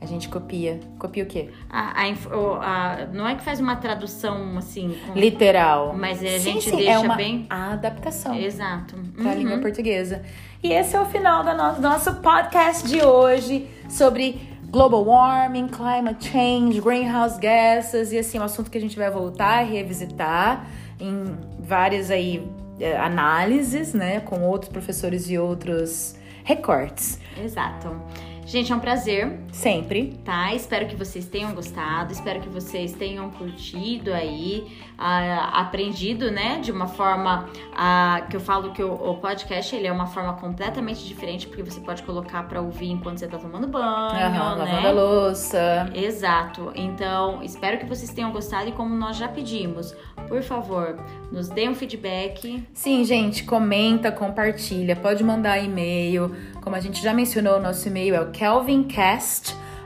A 0.00 0.06
gente 0.06 0.28
copia. 0.28 0.80
Copia 0.98 1.22
o 1.22 1.26
quê? 1.26 1.50
A, 1.68 2.02
a 2.02 2.06
a- 2.08 3.06
não 3.12 3.28
é 3.28 3.34
que 3.36 3.42
faz 3.44 3.60
uma 3.60 3.76
tradução 3.76 4.56
assim, 4.58 4.96
com- 5.06 5.12
Literal. 5.18 5.94
mas 5.94 6.18
a 6.18 6.26
Sim, 6.26 6.38
gente 6.38 6.70
sim, 6.70 6.76
deixa 6.76 6.90
é 6.92 6.98
uma 6.98 7.14
bem. 7.14 7.46
adaptação. 7.48 8.34
Exato. 8.34 8.96
para 9.16 9.30
a 9.30 9.34
Uhum. 9.34 9.38
língua 9.38 9.58
portuguesa. 9.58 10.22
E 10.62 10.74
esse 10.74 10.94
é 10.94 11.00
o 11.00 11.06
final 11.06 11.42
do 11.42 11.80
nosso, 11.80 12.16
podcast 12.16 12.86
de 12.86 13.02
hoje 13.02 13.66
sobre 13.88 14.38
global 14.68 15.02
warming, 15.06 15.68
climate 15.68 16.28
change, 16.28 16.78
greenhouse 16.82 17.40
gases 17.40 18.12
e 18.12 18.18
assim, 18.18 18.38
um 18.38 18.42
assunto 18.42 18.70
que 18.70 18.76
a 18.76 18.80
gente 18.80 18.94
vai 18.94 19.10
voltar 19.10 19.66
e 19.66 19.70
revisitar 19.72 20.66
em 21.00 21.34
várias 21.58 22.10
aí 22.10 22.46
eh, 22.78 22.94
análises, 22.94 23.94
né, 23.94 24.20
com 24.20 24.42
outros 24.42 24.70
professores 24.70 25.30
e 25.30 25.38
outros 25.38 26.14
recortes. 26.44 27.18
Exato. 27.42 27.98
Gente, 28.44 28.70
é 28.70 28.76
um 28.76 28.80
prazer, 28.80 29.40
Sempre. 29.52 30.18
tá? 30.24 30.54
Espero 30.54 30.86
que 30.86 30.96
vocês 30.96 31.26
tenham 31.26 31.52
gostado, 31.54 32.12
espero 32.12 32.40
que 32.40 32.48
vocês 32.48 32.92
tenham 32.92 33.30
curtido 33.30 34.12
aí, 34.12 34.66
ah, 34.98 35.60
aprendido, 35.60 36.30
né? 36.30 36.60
De 36.60 36.70
uma 36.70 36.86
forma 36.86 37.48
ah, 37.74 38.26
que 38.28 38.36
eu 38.36 38.40
falo 38.40 38.72
que 38.72 38.82
o, 38.82 38.92
o 38.92 39.16
podcast 39.18 39.74
ele 39.74 39.86
é 39.86 39.92
uma 39.92 40.06
forma 40.06 40.34
completamente 40.34 41.06
diferente, 41.06 41.46
porque 41.46 41.62
você 41.62 41.80
pode 41.80 42.02
colocar 42.02 42.42
pra 42.44 42.60
ouvir 42.60 42.90
enquanto 42.90 43.18
você 43.18 43.26
tá 43.26 43.38
tomando 43.38 43.66
banho, 43.66 43.84
Aham, 43.84 44.56
né? 44.56 44.64
lavando 44.64 44.88
a 44.88 44.90
louça. 44.92 45.90
Exato. 45.94 46.72
Então, 46.74 47.42
espero 47.42 47.78
que 47.78 47.86
vocês 47.86 48.10
tenham 48.12 48.30
gostado 48.32 48.68
e 48.68 48.72
como 48.72 48.94
nós 48.94 49.16
já 49.16 49.28
pedimos, 49.28 49.94
por 50.28 50.42
favor, 50.42 50.96
nos 51.32 51.48
dê 51.48 51.68
um 51.68 51.74
feedback. 51.74 52.62
Sim, 52.72 53.04
gente, 53.04 53.44
comenta, 53.44 54.12
compartilha, 54.12 54.94
pode 54.96 55.22
mandar 55.24 55.58
e-mail. 55.58 56.34
Como 56.62 56.76
a 56.76 56.80
gente 56.80 57.02
já 57.02 57.12
mencionou, 57.14 57.56
o 57.56 57.60
nosso 57.60 57.88
e-mail 57.88 58.14
é 58.14 58.20
o 58.20 58.30
kelvincast, 58.30 59.39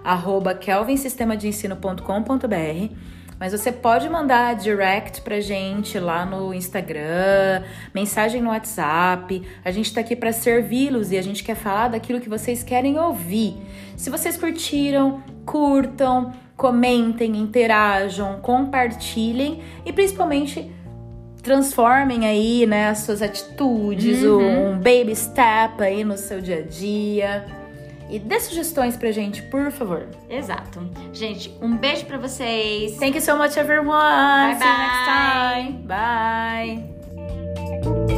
arroba 0.04 0.54
kelvinsistemadeensino.com.br. 0.54 2.94
Mas 3.38 3.52
você 3.52 3.70
pode 3.72 4.08
mandar 4.08 4.54
direct 4.54 5.20
pra 5.22 5.40
gente 5.40 5.98
lá 5.98 6.24
no 6.24 6.54
Instagram, 6.54 7.64
mensagem 7.92 8.40
no 8.40 8.50
WhatsApp. 8.50 9.42
A 9.64 9.70
gente 9.72 9.92
tá 9.92 10.00
aqui 10.00 10.14
pra 10.14 10.32
servi-los 10.32 11.10
e 11.10 11.18
a 11.18 11.22
gente 11.22 11.42
quer 11.42 11.56
falar 11.56 11.88
daquilo 11.88 12.20
que 12.20 12.28
vocês 12.28 12.62
querem 12.62 12.98
ouvir. 12.98 13.56
Se 13.96 14.08
vocês 14.08 14.36
curtiram, 14.36 15.22
curtam, 15.44 16.32
comentem, 16.56 17.36
interajam, 17.36 18.38
compartilhem 18.40 19.62
e 19.84 19.92
principalmente 19.92 20.70
transformem 21.42 22.26
aí, 22.26 22.66
né, 22.66 22.88
as 22.88 23.00
suas 23.00 23.20
atitudes, 23.20 24.24
um 24.24 24.78
baby 24.78 25.14
step 25.14 25.82
aí 25.82 26.02
no 26.02 26.16
seu 26.16 26.40
dia 26.40 26.60
a 26.60 26.62
dia. 26.62 27.63
E 28.08 28.18
dê 28.18 28.38
sugestões 28.40 28.96
pra 28.96 29.10
gente, 29.10 29.42
por 29.42 29.70
favor. 29.70 30.08
Exato. 30.28 30.88
Gente, 31.12 31.54
um 31.60 31.76
beijo 31.76 32.04
pra 32.06 32.18
vocês. 32.18 32.96
Thank 32.98 33.16
you 33.16 33.22
so 33.22 33.36
much, 33.36 33.56
everyone. 33.56 33.90
Bye, 33.90 34.54
bye. 34.54 34.58
See 34.58 34.68
you 34.68 34.78
next 34.78 35.04
time. 35.06 36.84
Bye. 38.08 38.13